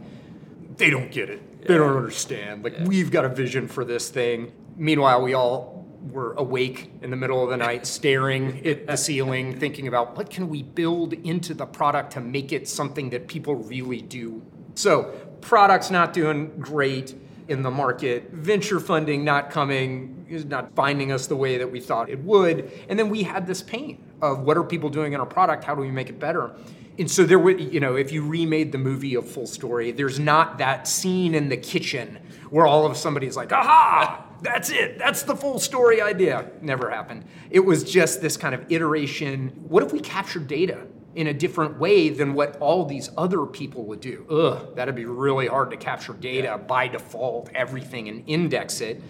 they 0.77 0.89
don't 0.89 1.11
get 1.11 1.29
it. 1.29 1.41
Yeah. 1.61 1.67
They 1.67 1.73
don't 1.75 1.95
understand. 1.95 2.63
Like, 2.63 2.73
yeah. 2.73 2.85
we've 2.85 3.11
got 3.11 3.25
a 3.25 3.29
vision 3.29 3.67
for 3.67 3.85
this 3.85 4.09
thing. 4.09 4.51
Meanwhile, 4.75 5.21
we 5.21 5.33
all 5.33 5.85
were 6.01 6.33
awake 6.33 6.91
in 7.01 7.09
the 7.11 7.15
middle 7.15 7.43
of 7.43 7.49
the 7.49 7.57
night, 7.57 7.85
staring 7.87 8.65
at 8.65 8.87
the 8.87 8.95
ceiling, 8.95 9.57
thinking 9.59 9.87
about 9.87 10.17
what 10.17 10.29
can 10.29 10.49
we 10.49 10.63
build 10.63 11.13
into 11.13 11.53
the 11.53 11.65
product 11.65 12.13
to 12.13 12.21
make 12.21 12.51
it 12.51 12.67
something 12.67 13.11
that 13.11 13.27
people 13.27 13.55
really 13.55 14.01
do. 14.01 14.43
So, 14.73 15.13
product's 15.41 15.91
not 15.91 16.11
doing 16.11 16.51
great 16.59 17.15
in 17.47 17.61
the 17.61 17.71
market, 17.71 18.31
venture 18.31 18.79
funding 18.79 19.23
not 19.23 19.51
coming, 19.51 20.25
not 20.47 20.73
finding 20.75 21.11
us 21.11 21.27
the 21.27 21.35
way 21.35 21.57
that 21.57 21.71
we 21.71 21.79
thought 21.79 22.09
it 22.09 22.19
would. 22.19 22.71
And 22.89 22.97
then 22.97 23.09
we 23.09 23.23
had 23.23 23.45
this 23.45 23.61
pain 23.61 24.03
of 24.21 24.41
what 24.41 24.57
are 24.57 24.63
people 24.63 24.89
doing 24.89 25.13
in 25.13 25.19
our 25.19 25.25
product? 25.25 25.63
How 25.63 25.75
do 25.75 25.81
we 25.81 25.91
make 25.91 26.09
it 26.09 26.19
better? 26.19 26.51
And 26.97 27.11
so 27.11 27.23
there 27.23 27.39
would, 27.39 27.59
you 27.59 27.79
know, 27.79 27.95
if 27.95 28.11
you 28.11 28.25
remade 28.25 28.71
the 28.71 28.77
movie 28.77 29.15
of 29.15 29.25
FullStory, 29.25 29.95
there's 29.95 30.19
not 30.19 30.57
that 30.59 30.87
scene 30.87 31.35
in 31.35 31.49
the 31.49 31.57
kitchen 31.57 32.19
where 32.49 32.65
all 32.65 32.85
of 32.85 32.95
somebody's 32.95 33.35
like, 33.35 33.51
aha, 33.51 34.25
that's 34.41 34.69
it, 34.69 34.97
that's 34.97 35.23
the 35.23 35.33
FullStory 35.33 36.01
idea. 36.01 36.49
Never 36.61 36.89
happened. 36.89 37.25
It 37.49 37.59
was 37.59 37.83
just 37.83 38.21
this 38.21 38.37
kind 38.37 38.55
of 38.55 38.71
iteration. 38.71 39.49
What 39.67 39.83
if 39.83 39.91
we 39.91 39.99
captured 39.99 40.47
data? 40.47 40.87
In 41.15 41.27
a 41.27 41.33
different 41.33 41.79
way 41.79 42.09
than 42.09 42.33
what 42.33 42.57
all 42.57 42.85
these 42.85 43.09
other 43.17 43.45
people 43.45 43.85
would 43.85 44.01
do. 44.01 44.25
Ugh, 44.29 44.75
that'd 44.75 44.95
be 44.95 45.05
really 45.05 45.47
hard 45.47 45.71
to 45.71 45.77
capture 45.77 46.13
data 46.13 46.57
by 46.57 46.87
default, 46.87 47.49
everything, 47.55 48.09
and 48.09 48.23
index 48.27 48.81
it. 48.81 49.01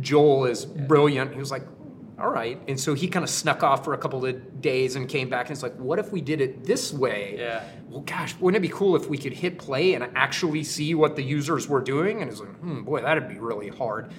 Joel 0.00 0.46
is 0.46 0.64
brilliant. 0.64 1.32
He 1.32 1.38
was 1.38 1.50
like, 1.50 1.64
all 2.18 2.30
right. 2.30 2.60
And 2.68 2.78
so 2.78 2.94
he 2.94 3.08
kind 3.08 3.22
of 3.22 3.30
snuck 3.30 3.62
off 3.62 3.84
for 3.84 3.94
a 3.94 3.98
couple 3.98 4.24
of 4.24 4.60
days 4.60 4.96
and 4.96 5.08
came 5.08 5.30
back 5.30 5.46
and 5.46 5.52
it's 5.52 5.62
like, 5.62 5.74
what 5.76 5.98
if 5.98 6.12
we 6.12 6.20
did 6.20 6.40
it 6.40 6.64
this 6.64 6.92
way? 6.92 7.36
Yeah. 7.38 7.64
Well, 7.88 8.00
gosh, 8.00 8.34
wouldn't 8.38 8.62
it 8.62 8.68
be 8.68 8.74
cool 8.74 8.94
if 8.94 9.08
we 9.08 9.16
could 9.16 9.32
hit 9.32 9.58
play 9.58 9.94
and 9.94 10.04
actually 10.14 10.62
see 10.64 10.94
what 10.94 11.16
the 11.16 11.22
users 11.22 11.66
were 11.66 11.80
doing? 11.80 12.20
And 12.20 12.30
it's 12.30 12.40
like, 12.40 12.54
hmm, 12.56 12.82
boy, 12.82 13.00
that'd 13.00 13.28
be 13.28 13.38
really 13.38 13.68
hard. 13.68 14.12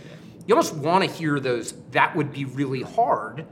You 0.48 0.56
almost 0.56 0.74
want 0.74 1.04
to 1.04 1.10
hear 1.10 1.40
those, 1.40 1.74
that 1.92 2.16
would 2.16 2.32
be 2.34 2.46
really 2.46 2.82
hard 2.82 3.46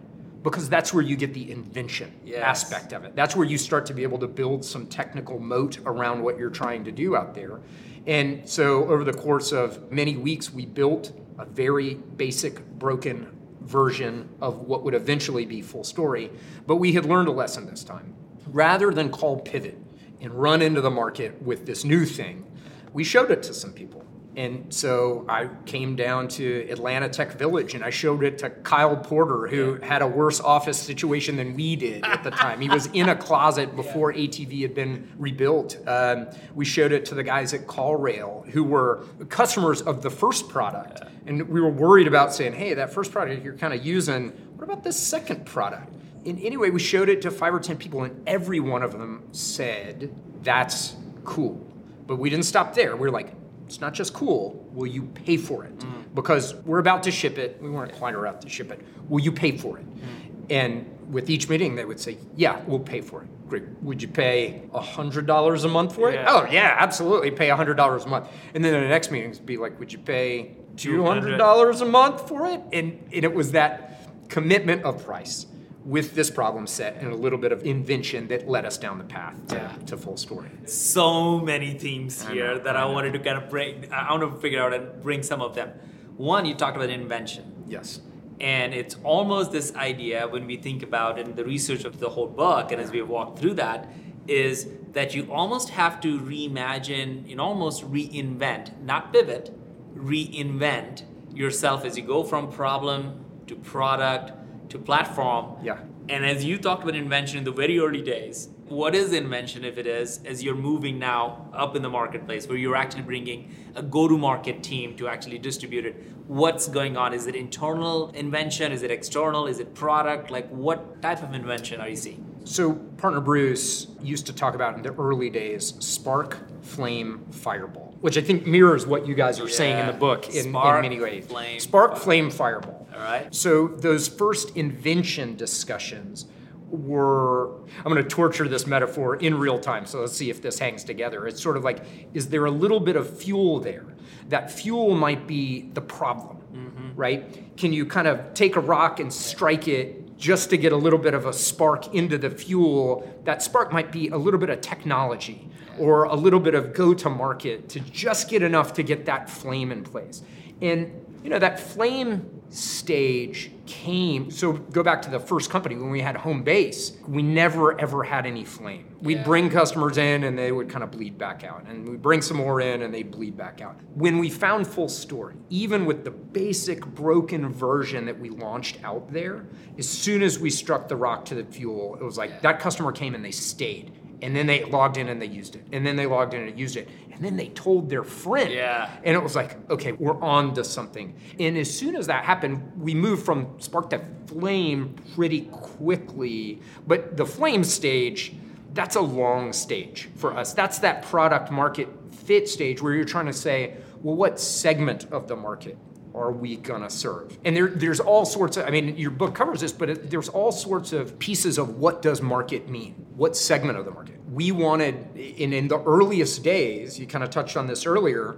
because 0.43 0.69
that's 0.69 0.93
where 0.93 1.03
you 1.03 1.15
get 1.15 1.34
the 1.34 1.51
invention 1.51 2.12
Yes. 2.24 2.41
aspect 2.43 2.93
of 2.93 3.03
it. 3.03 3.15
That's 3.15 3.36
where 3.36 3.46
you 3.46 3.58
start 3.58 3.86
to 3.88 3.93
be 3.93 4.03
able 4.03 4.19
to 4.19 4.27
build 4.27 4.63
some 4.63 4.88
technical 4.88 5.39
moat 5.39 5.79
around 5.86 6.22
what 6.24 6.38
you're 6.38 6.50
trying 6.50 6.84
to 6.86 6.91
do 6.91 7.15
out 7.15 7.36
there. 7.36 7.60
And 8.08 8.48
so 8.48 8.86
over 8.86 9.03
the 9.03 9.13
course 9.13 9.51
of 9.51 9.91
many 9.91 10.15
weeks, 10.17 10.53
we 10.53 10.65
built 10.65 11.12
a 11.38 11.46
very 11.46 11.96
basic, 11.96 12.65
broken 12.79 13.27
version 13.62 14.29
of 14.41 14.62
what 14.62 14.84
would 14.84 14.93
eventually 14.96 15.46
be 15.46 15.62
FullStory. 15.62 16.31
But 16.65 16.77
we 16.77 16.93
had 16.93 17.05
learned 17.05 17.27
a 17.27 17.31
lesson 17.31 17.65
this 17.65 17.84
time. 17.84 18.15
Rather 18.48 18.91
than 18.91 19.10
call 19.10 19.39
pivot 19.41 19.77
and 20.22 20.34
run 20.34 20.62
into 20.62 20.81
the 20.81 20.89
market 20.89 21.41
with 21.41 21.65
this 21.65 21.84
new 21.84 22.05
thing, 22.05 22.46
we 22.93 23.03
showed 23.03 23.29
it 23.29 23.43
to 23.43 23.53
some 23.53 23.72
people. 23.74 24.03
And 24.39 24.74
so 24.74 25.25
I 25.27 25.50
came 25.65 25.98
down 25.98 26.29
to 26.29 26.65
Atlanta 26.69 27.10
Tech 27.10 27.34
Village 27.34 27.74
and 27.74 27.84
I 27.84 27.89
showed 27.89 28.24
it 28.24 28.38
to 28.38 28.50
Kyle 28.50 28.96
Porter, 28.96 29.48
who 29.48 29.75
had 29.81 30.01
a 30.01 30.08
worse 30.08 30.39
office 30.39 30.79
situation 30.79 31.36
than 31.36 31.55
we 31.55 31.75
did 31.75 32.05
at 32.05 32.24
the 32.24 32.31
time. 32.31 32.62
He 32.62 32.69
was 32.69 32.86
in 32.86 33.10
a 33.10 33.17
closet 33.17 33.75
before 33.75 34.13
ATV 34.13 34.62
had 34.62 34.74
been 34.74 35.12
rebuilt. 35.17 35.77
Um, 35.86 36.27
we 36.55 36.63
showed 36.63 36.93
it 36.93 37.03
to 37.08 37.15
the 37.15 37.24
guys 37.24 37.53
at 37.53 37.67
CallRail, 37.67 38.48
who 38.48 38.63
were 38.63 39.03
customers 39.27 39.81
of 39.81 40.03
the 40.03 40.10
first 40.10 40.48
product. 40.48 41.01
And 41.25 41.50
we 41.50 41.60
were 41.60 41.69
worried 41.69 42.08
about 42.08 42.34
saying, 42.34 42.53
hey, 42.53 42.75
that 42.75 42.93
first 42.93 43.12
product 43.12 43.43
you're 43.43 43.58
kind 43.58 43.74
of 43.74 43.86
using, 43.86 44.29
what 44.55 44.63
about 44.63 44.86
this 44.86 44.98
second 44.98 45.46
product? 45.48 45.93
And 46.25 46.39
anyway, 46.39 46.69
we 46.69 46.79
showed 46.79 47.10
it 47.10 47.22
to 47.24 47.31
five 47.31 47.53
or 47.53 47.60
10 47.60 47.75
people, 47.75 48.03
and 48.03 48.25
every 48.25 48.62
one 48.62 48.84
of 48.84 48.93
them 48.93 49.22
said, 49.34 50.15
that's 50.43 50.96
cool. 51.25 51.65
But 52.08 52.19
we 52.19 52.29
didn't 52.29 52.46
stop 52.46 52.74
there. 52.74 52.96
We 52.96 53.01
were 53.01 53.12
like, 53.12 53.34
it's 53.69 53.79
not 53.79 53.93
just 53.93 54.15
cool. 54.15 54.67
Will 54.73 54.88
you 54.88 55.03
pay 55.03 55.38
for 55.38 55.63
it? 55.63 55.77
Mm. 55.77 56.15
Because 56.15 56.55
we're 56.55 56.79
about 56.79 57.03
to 57.03 57.11
ship 57.11 57.38
it. 57.38 57.61
We 57.61 57.69
weren't 57.69 57.93
quite 57.93 58.15
about 58.15 58.41
to 58.41 58.49
ship 58.49 58.71
it. 58.71 58.83
Will 59.07 59.19
you 59.19 59.31
pay 59.31 59.55
for 59.57 59.77
it? 59.77 59.85
Mm. 59.85 60.45
And 60.49 61.13
with 61.13 61.29
each 61.29 61.47
meeting, 61.47 61.75
they 61.75 61.85
would 61.85 61.99
say, 61.99 62.17
yeah, 62.35 62.61
we'll 62.65 62.79
pay 62.79 63.01
for 63.01 63.21
it. 63.21 63.29
Great. 63.47 63.65
Would 63.83 64.01
you 64.01 64.07
pay 64.07 64.63
$100 64.73 65.63
a 65.63 65.67
month 65.67 65.93
for 65.93 66.09
it? 66.09 66.15
Yeah. 66.15 66.25
Oh, 66.29 66.47
yeah, 66.49 66.77
absolutely. 66.79 67.29
Pay 67.29 67.49
$100 67.49 68.05
a 68.05 68.09
month. 68.09 68.27
And 68.55 68.65
then 68.65 68.73
the 68.73 68.88
next 68.88 69.11
meeting, 69.11 69.29
it'd 69.29 69.45
be 69.45 69.57
like, 69.57 69.79
would 69.79 69.93
you 69.93 69.99
pay 69.99 70.55
$200. 70.75 71.38
$200 71.38 71.81
a 71.81 71.85
month 71.85 72.27
for 72.27 72.47
it? 72.47 72.61
And, 72.73 73.07
and 73.13 73.23
it 73.23 73.33
was 73.35 73.51
that 73.51 74.29
commitment 74.29 74.83
of 74.83 75.05
price 75.05 75.45
with 75.86 76.13
this 76.13 76.29
problem 76.29 76.67
set 76.67 76.95
and 76.98 77.12
a 77.12 77.15
little 77.15 77.39
bit 77.39 77.51
of 77.51 77.63
invention 77.63 78.27
that 78.27 78.48
led 78.50 78.65
us 78.65 78.77
down 78.77 78.98
the 78.98 79.03
path 79.05 79.48
to, 79.48 79.55
Yeah. 79.55 79.71
to 79.86 79.95
FullStory. 79.98 80.67
so 80.69 81.39
many 81.39 81.74
themes 81.74 82.25
I 82.27 82.33
here 82.33 82.53
know, 82.55 82.59
that 82.59 82.75
I 82.75 82.81
I, 82.83 82.86
wanted 82.86 83.13
to 83.13 83.19
kind 83.19 83.38
of 83.38 83.50
bring. 83.50 83.91
I 83.91 84.12
want 84.12 84.24
to 84.33 84.39
figure 84.41 84.62
out 84.62 84.74
and 84.74 85.01
bring 85.01 85.24
some 85.24 85.41
of 85.41 85.55
them. 85.55 85.71
One, 86.17 86.45
you 86.45 86.53
talked 86.53 86.75
about 86.75 86.89
invention, 86.89 87.45
Yes. 87.67 88.01
and 88.41 88.74
it's 88.74 88.98
almost 89.03 89.51
this 89.53 89.74
idea 89.75 90.27
when 90.27 90.45
we 90.45 90.57
think 90.57 90.83
about 90.83 91.17
in 91.17 91.36
the 91.36 91.45
research 91.45 91.86
of 91.86 92.00
the 92.00 92.09
whole 92.09 92.27
book, 92.27 92.71
and 92.74 92.81
as 92.81 92.91
we 92.91 93.01
walk 93.01 93.39
through 93.39 93.53
that, 93.55 93.89
is 94.27 94.67
that 94.91 95.15
you 95.15 95.24
almost 95.31 95.69
have 95.69 96.01
to 96.01 96.19
reimagine, 96.19 97.27
you 97.27 97.36
know, 97.38 97.43
almost 97.43 97.89
reinvent, 97.89 98.79
not 98.83 99.13
pivot, 99.13 99.50
reinvent 99.95 101.03
yourself 101.33 101.86
as 101.86 101.98
you 101.98 102.03
go 102.03 102.24
from 102.24 102.51
problem 102.51 103.24
to 103.48 103.55
product 103.55 104.33
to 104.69 104.79
platform. 104.79 105.57
Yeah. 105.63 105.79
And 106.09 106.25
as 106.25 106.43
you 106.43 106.57
talked 106.57 106.83
about 106.83 106.95
invention 106.95 107.38
in 107.38 107.43
the 107.43 107.51
very 107.51 107.79
early 107.79 108.01
days, 108.01 108.49
what 108.67 108.95
is 108.95 109.13
invention 109.13 109.65
if 109.65 109.77
it 109.77 109.88
is 109.88 110.19
as 110.25 110.43
you're 110.43 110.55
moving 110.55 110.99
now 110.99 111.49
up 111.53 111.75
in 111.75 111.81
the 111.81 111.89
marketplace 111.89 112.47
where 112.47 112.57
you're 112.57 112.75
actually 112.75 113.01
bringing 113.01 113.55
a 113.75 113.81
go-to-market 113.81 114.63
team 114.63 114.95
to 114.97 115.07
actually 115.07 115.39
distribute 115.39 115.85
it? 115.85 115.95
What's 116.27 116.67
going 116.67 116.97
on? 116.97 117.13
Is 117.13 117.27
it 117.27 117.35
internal 117.35 118.09
invention? 118.11 118.71
Is 118.71 118.83
it 118.83 118.91
external? 118.91 119.47
Is 119.47 119.59
it 119.59 119.73
product? 119.73 120.29
Like 120.29 120.49
what 120.49 121.01
type 121.01 121.23
of 121.23 121.33
invention 121.33 121.81
are 121.81 121.89
you 121.89 121.95
seeing? 121.95 122.28
So, 122.46 122.74
partner 122.74 123.22
Bruce 123.22 123.88
used 124.01 124.25
to 124.27 124.34
talk 124.34 124.55
about 124.55 124.75
in 124.75 124.81
the 124.81 124.93
early 124.93 125.29
days 125.29 125.75
spark, 125.79 126.38
flame, 126.63 127.25
fireball, 127.31 127.96
which 128.01 128.17
I 128.17 128.22
think 128.22 128.48
mirrors 128.48 128.88
what 128.88 129.08
you 129.08 129.13
guys 129.13 129.39
are 129.39 129.50
saying 129.50 129.77
in 129.77 129.88
the 129.88 129.93
book 129.93 130.29
in, 130.29 130.48
in 130.48 130.51
many 130.51 131.00
ways. 131.00 131.27
flame, 131.27 131.60
spark, 131.60 131.98
flame, 131.98 132.29
fireball. 132.31 132.88
All 132.93 133.01
right. 133.01 133.34
So, 133.34 133.67
those 133.67 134.08
first 134.08 134.55
invention 134.55 135.36
discussions 135.36 136.25
were 136.69 137.55
I'm 137.77 137.91
going 137.91 138.03
to 138.03 138.10
torture 138.10 138.48
this 138.48 138.67
metaphor 138.67 139.15
in 139.15 139.38
real 139.38 139.60
time. 139.60 139.86
So, 139.86 140.01
let's 140.01 140.15
see 140.15 140.29
if 140.29 140.41
this 140.41 140.58
hangs 140.60 140.84
together. 140.84 141.27
It's 141.27 141.41
sort 141.41 141.58
of 141.58 141.63
like, 141.63 141.86
is 142.13 142.29
there 142.29 142.46
a 142.46 142.51
little 142.51 142.79
bit 142.79 142.96
of 142.96 143.19
fuel 143.19 143.60
there? 143.60 143.86
That 144.29 144.51
fuel 144.51 144.96
might 144.96 145.27
be 145.27 145.69
the 145.74 145.81
problem, 145.81 146.38
mm-hmm. 146.53 146.96
right? 146.96 147.58
Can 147.58 147.74
you 147.74 147.86
kind 147.86 148.08
of 148.08 148.34
take 148.34 148.55
a 148.55 148.60
rock 148.60 149.00
and 149.00 149.12
strike 149.12 149.67
it 149.67 150.08
just 150.19 150.51
to 150.51 150.57
get 150.57 150.71
a 150.71 150.77
little 150.77 150.99
bit 150.99 151.15
of 151.15 151.25
a 151.25 151.33
spark 151.33 151.95
into 151.95 152.17
the 152.17 152.29
fuel? 152.29 153.19
That 153.23 153.41
spark 153.41 153.71
might 153.71 153.91
be 153.91 154.09
a 154.09 154.17
little 154.17 154.39
bit 154.39 154.49
of 154.49 154.61
technology 154.61 155.49
or 155.79 156.03
a 156.03 156.15
little 156.15 156.41
bit 156.41 156.53
of 156.53 156.73
go 156.73 156.93
to 156.93 157.09
market 157.09 157.69
to 157.69 157.79
just 157.79 158.29
get 158.29 158.43
enough 158.43 158.73
to 158.73 158.83
get 158.83 159.05
that 159.05 159.29
flame 159.29 159.71
in 159.71 159.83
place. 159.83 160.21
And 160.61 161.05
you 161.23 161.29
know, 161.29 161.39
that 161.39 161.59
flame 161.59 162.38
stage 162.49 163.51
came. 163.65 164.31
So 164.31 164.53
go 164.53 164.81
back 164.81 165.01
to 165.03 165.09
the 165.09 165.19
first 165.19 165.49
company 165.51 165.75
when 165.75 165.91
we 165.91 166.01
had 166.01 166.15
Homebase, 166.15 167.07
we 167.07 167.21
never 167.21 167.79
ever 167.79 168.03
had 168.03 168.25
any 168.25 168.43
flame. 168.43 168.85
We'd 169.01 169.17
Yeah. 169.19 169.23
bring 169.23 169.49
customers 169.49 169.97
in 169.97 170.23
and 170.23 170.37
they 170.37 170.51
would 170.51 170.69
kind 170.69 170.83
of 170.83 170.91
bleed 170.91 171.17
back 171.17 171.43
out. 171.43 171.65
And 171.69 171.87
we'd 171.87 172.01
bring 172.01 172.21
some 172.21 172.37
more 172.37 172.59
in 172.61 172.81
and 172.81 172.93
they'd 172.93 173.11
bleed 173.11 173.37
back 173.37 173.61
out. 173.61 173.79
When 173.93 174.17
we 174.17 174.29
found 174.29 174.65
FullStory, 174.65 175.35
even 175.49 175.85
with 175.85 176.03
the 176.03 176.11
basic 176.11 176.85
broken 176.85 177.53
version 177.53 178.05
that 178.05 178.19
we 178.19 178.29
launched 178.29 178.79
out 178.83 179.13
there, 179.13 179.45
as 179.77 179.87
soon 179.87 180.23
as 180.23 180.39
we 180.39 180.49
struck 180.49 180.87
the 180.87 180.95
rock 180.95 181.25
to 181.25 181.35
the 181.35 181.43
fuel, 181.43 181.95
it 182.01 182.03
was 182.03 182.17
like 182.17 182.41
that 182.41 182.59
customer 182.59 182.91
came 182.91 183.13
and 183.13 183.23
they 183.23 183.31
stayed. 183.31 183.91
And 184.21 184.35
then 184.35 184.47
they 184.47 184.65
logged 184.65 184.97
in 184.97 185.07
and 185.07 185.21
they 185.21 185.27
used 185.27 185.55
it. 185.55 185.65
And 185.71 185.85
then 185.85 185.95
they 185.95 186.05
logged 186.05 186.33
in 186.33 186.47
and 186.47 186.59
used 186.59 186.75
it. 186.75 186.89
And 187.11 187.23
then 187.23 187.38
they 187.38 187.49
told 187.49 187.89
their 187.89 188.03
friend. 188.03 188.51
Yeah. 188.51 188.89
And 189.03 189.15
it 189.15 189.23
was 189.23 189.35
like, 189.35 189.57
okay, 189.69 189.93
we're 189.93 190.19
on 190.21 190.53
to 190.55 190.63
something. 190.63 191.15
And 191.39 191.57
as 191.57 191.73
soon 191.73 191.95
as 191.95 192.07
that 192.07 192.25
happened, 192.25 192.71
we 192.77 192.93
moved 192.93 193.25
from 193.25 193.59
spark 193.59 193.89
to 193.91 194.01
flame 194.27 194.95
pretty 195.15 195.41
quickly. 195.51 196.61
But 196.85 197.17
the 197.17 197.25
flame 197.25 197.63
stage, 197.63 198.33
that's 198.73 198.95
a 198.95 199.01
long 199.01 199.53
stage 199.53 200.09
for 200.15 200.38
us. 200.38 200.53
That's 200.53 200.79
that 200.79 201.03
product 201.03 201.51
market 201.51 201.88
fit 202.11 202.49
stage 202.49 202.81
where 202.81 202.93
you're 202.93 203.05
trying 203.05 203.27
to 203.27 203.33
say, 203.33 203.77
well, 204.01 204.15
what 204.15 204.39
segment 204.39 205.05
of 205.11 205.27
the 205.27 205.35
market 205.35 205.77
are 206.19 206.31
we 206.31 206.57
gonna 206.57 206.89
serve? 206.89 207.38
And 207.45 207.55
there, 207.55 207.67
there's 207.67 207.99
all 207.99 208.25
sorts 208.25 208.57
of, 208.57 208.65
I 208.65 208.69
mean, 208.69 208.97
your 208.97 209.11
book 209.11 209.33
covers 209.33 209.61
this, 209.61 209.71
but 209.71 209.89
it, 209.89 210.09
there's 210.09 210.29
all 210.29 210.51
sorts 210.51 210.93
of 210.93 211.17
pieces 211.19 211.57
of 211.57 211.77
what 211.77 212.01
does 212.01 212.21
market 212.21 212.69
mean? 212.69 212.93
What 213.15 213.35
segment 213.35 213.77
of 213.77 213.85
the 213.85 213.91
market? 213.91 214.19
We 214.29 214.51
wanted, 214.51 215.15
in, 215.15 215.53
in 215.53 215.67
the 215.67 215.81
earliest 215.81 216.43
days, 216.43 216.99
you 216.99 217.07
kind 217.07 217.23
of 217.23 217.29
touched 217.29 217.57
on 217.57 217.67
this 217.67 217.85
earlier, 217.85 218.38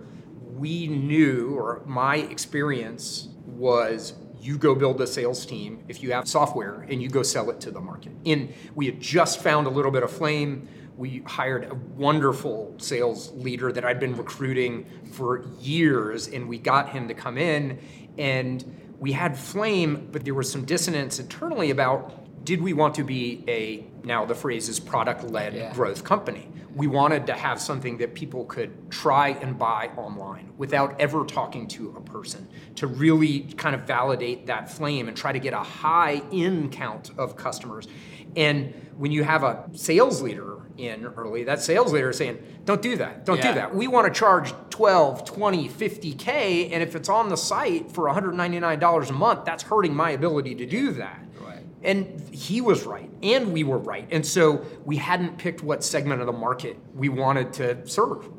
we 0.55 0.87
knew, 0.87 1.55
or 1.57 1.81
my 1.85 2.17
experience 2.17 3.29
was 3.45 4.13
you 4.39 4.57
go 4.57 4.73
build 4.73 4.99
a 5.01 5.07
sales 5.07 5.45
team 5.45 5.83
if 5.87 6.01
you 6.01 6.11
have 6.11 6.27
software 6.27 6.85
and 6.89 7.01
you 7.01 7.09
go 7.09 7.23
sell 7.23 7.49
it 7.49 7.59
to 7.61 7.71
the 7.71 7.79
market. 7.79 8.11
And 8.25 8.53
we 8.75 8.87
had 8.87 8.99
just 8.99 9.39
found 9.39 9.67
a 9.67 9.69
little 9.69 9.91
bit 9.91 10.03
of 10.03 10.11
flame. 10.11 10.67
We 11.01 11.23
hired 11.25 11.63
a 11.63 11.73
wonderful 11.97 12.75
sales 12.77 13.31
leader 13.31 13.71
that 13.71 13.83
I'd 13.83 13.99
been 13.99 14.15
recruiting 14.15 14.85
for 15.11 15.43
years, 15.59 16.27
and 16.27 16.47
we 16.47 16.59
got 16.59 16.89
him 16.89 17.07
to 17.07 17.15
come 17.15 17.39
in. 17.39 17.79
And 18.19 18.93
we 18.99 19.11
had 19.11 19.35
flame, 19.35 20.09
but 20.11 20.23
there 20.25 20.35
was 20.35 20.51
some 20.51 20.63
dissonance 20.63 21.17
internally 21.17 21.71
about 21.71 22.45
did 22.45 22.61
we 22.61 22.73
want 22.73 22.93
to 22.95 23.03
be 23.03 23.43
a, 23.47 23.83
now 24.03 24.25
the 24.25 24.35
phrase 24.35 24.69
is 24.69 24.79
product 24.79 25.23
led 25.23 25.55
Yeah. 25.55 25.73
growth 25.73 26.03
company? 26.03 26.47
We 26.75 26.85
wanted 26.85 27.25
to 27.27 27.33
have 27.33 27.59
something 27.59 27.97
that 27.97 28.13
people 28.13 28.45
could 28.45 28.91
try 28.91 29.29
and 29.29 29.57
buy 29.57 29.89
online 29.97 30.53
without 30.57 31.01
ever 31.01 31.25
talking 31.25 31.67
to 31.69 31.95
a 31.97 32.01
person 32.01 32.47
to 32.75 32.85
really 32.85 33.41
kind 33.57 33.73
of 33.75 33.81
validate 33.81 34.45
that 34.45 34.69
flame 34.69 35.07
and 35.07 35.17
try 35.17 35.31
to 35.31 35.39
get 35.39 35.53
a 35.53 35.63
high 35.63 36.21
in 36.31 36.69
count 36.69 37.09
of 37.17 37.35
customers. 37.35 37.87
And 38.35 38.73
when 38.97 39.11
you 39.11 39.23
have 39.23 39.43
a 39.43 39.67
sales 39.73 40.21
leader 40.21 40.60
in 40.77 41.05
early, 41.05 41.43
that 41.43 41.61
sales 41.61 41.93
leader 41.93 42.09
is 42.09 42.17
saying, 42.17 42.39
don't 42.65 42.81
do 42.81 42.95
that, 42.97 43.25
don't 43.25 43.37
Yeah. 43.37 43.49
do 43.49 43.53
that. 43.55 43.75
We 43.75 43.87
want 43.87 44.11
to 44.11 44.17
charge 44.17 44.53
12, 44.69 45.25
20, 45.25 45.67
50K, 45.67 46.71
and 46.71 46.81
if 46.83 46.95
it's 46.95 47.09
on 47.09 47.29
the 47.29 47.37
site 47.37 47.91
for 47.91 48.07
$199 48.07 49.09
a 49.09 49.13
month, 49.13 49.45
that's 49.45 49.63
hurting 49.63 49.95
my 49.95 50.11
ability 50.11 50.55
to 50.55 50.65
do 50.65 50.91
that. 50.93 51.19
Right. 51.43 51.59
And 51.83 52.21
he 52.31 52.61
was 52.61 52.85
right, 52.85 53.09
and 53.23 53.53
we 53.53 53.63
were 53.63 53.77
right. 53.77 54.07
And 54.11 54.25
so 54.25 54.61
we 54.85 54.97
hadn't 54.97 55.37
picked 55.37 55.63
what 55.63 55.83
segment 55.83 56.21
of 56.21 56.27
the 56.27 56.33
market 56.33 56.77
we 56.95 57.09
wanted 57.09 57.53
to 57.53 57.87
serve. 57.87 58.25
Mm. 58.25 58.31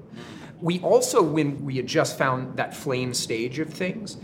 We 0.60 0.80
also, 0.80 1.22
when 1.22 1.64
we 1.64 1.76
had 1.76 1.86
just 1.86 2.16
found 2.16 2.56
that 2.56 2.74
flame 2.74 3.14
stage 3.14 3.58
of 3.58 3.68
things, 3.70 4.16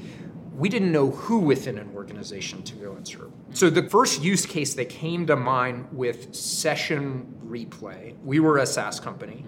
we 0.59 0.69
didn't 0.69 0.91
know 0.91 1.11
who 1.13 1.39
within 1.39 1.79
an 1.79 1.89
organization 1.95 2.65
to 2.65 2.75
go 2.75 2.93
and 2.95 3.07
serve. 3.07 3.31
So 3.55 3.71
the 3.71 3.89
first 3.89 4.23
use 4.23 4.45
case 4.45 4.75
that 4.75 4.89
came 4.89 5.25
to 5.29 5.37
mind 5.37 5.87
with 5.93 6.35
session 6.35 7.33
replay, 7.47 8.17
we 8.25 8.41
were 8.41 8.59
a 8.59 8.67
SaaS 8.67 8.99
company. 8.99 9.45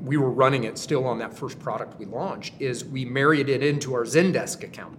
We 0.00 0.16
were 0.16 0.30
running 0.30 0.62
it 0.62 0.78
still 0.78 1.06
on 1.06 1.18
that 1.18 1.36
first 1.36 1.58
product 1.58 1.98
we 1.98 2.06
launched, 2.06 2.54
is 2.60 2.84
we 2.84 3.04
married 3.04 3.48
it 3.48 3.64
into 3.64 3.94
our 3.94 4.04
Zendesk 4.04 4.62
account. 4.62 4.96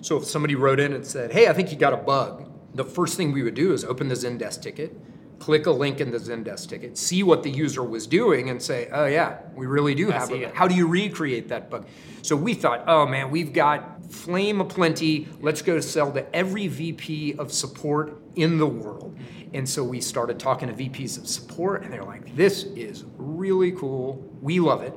So 0.00 0.16
if 0.16 0.24
somebody 0.24 0.56
wrote 0.56 0.80
in 0.80 0.92
and 0.92 1.06
said, 1.06 1.32
hey, 1.32 1.46
I 1.46 1.52
think 1.52 1.70
you 1.70 1.78
got 1.78 1.92
a 1.92 1.96
bug, 1.96 2.50
the 2.74 2.84
first 2.84 3.16
thing 3.16 3.30
we 3.30 3.44
would 3.44 3.54
do 3.54 3.72
is 3.72 3.84
open 3.84 4.08
the 4.08 4.16
Zendesk 4.16 4.60
ticket, 4.60 5.00
click 5.38 5.66
a 5.66 5.70
link 5.70 6.00
in 6.00 6.10
the 6.10 6.18
Zendesk 6.18 6.68
ticket, 6.68 6.98
see 6.98 7.22
what 7.22 7.44
the 7.44 7.50
user 7.50 7.84
was 7.84 8.08
doing, 8.08 8.50
and 8.50 8.60
say, 8.60 8.88
oh, 8.90 9.06
yeah, 9.06 9.38
we 9.54 9.66
really 9.66 9.94
do 9.94 10.10
have 10.10 10.26
see 10.26 10.42
a 10.42 10.48
it. 10.48 10.54
How 10.54 10.66
do 10.66 10.74
you 10.74 10.88
recreate 10.88 11.48
that 11.48 11.70
bug? 11.70 11.86
So 12.22 12.34
we 12.34 12.54
thought, 12.54 12.82
oh 12.88 13.06
man, 13.06 13.30
we've 13.30 13.52
got 13.52 13.93
flame 14.10 14.60
aplenty. 14.60 15.28
Let's 15.40 15.62
go 15.62 15.80
sell 15.80 16.12
to 16.12 16.34
every 16.34 16.68
VP 16.68 17.34
of 17.38 17.52
support 17.52 18.20
in 18.36 18.58
the 18.58 18.66
world. 18.66 19.16
And 19.52 19.68
so 19.68 19.84
we 19.84 20.00
started 20.00 20.38
talking 20.38 20.68
to 20.68 20.74
VPs 20.74 21.16
of 21.16 21.28
support, 21.28 21.84
and 21.84 21.92
they're 21.92 22.02
like, 22.04 22.34
this 22.34 22.64
is 22.64 23.04
really 23.16 23.72
cool. 23.72 24.24
We 24.40 24.58
love 24.58 24.82
it. 24.82 24.92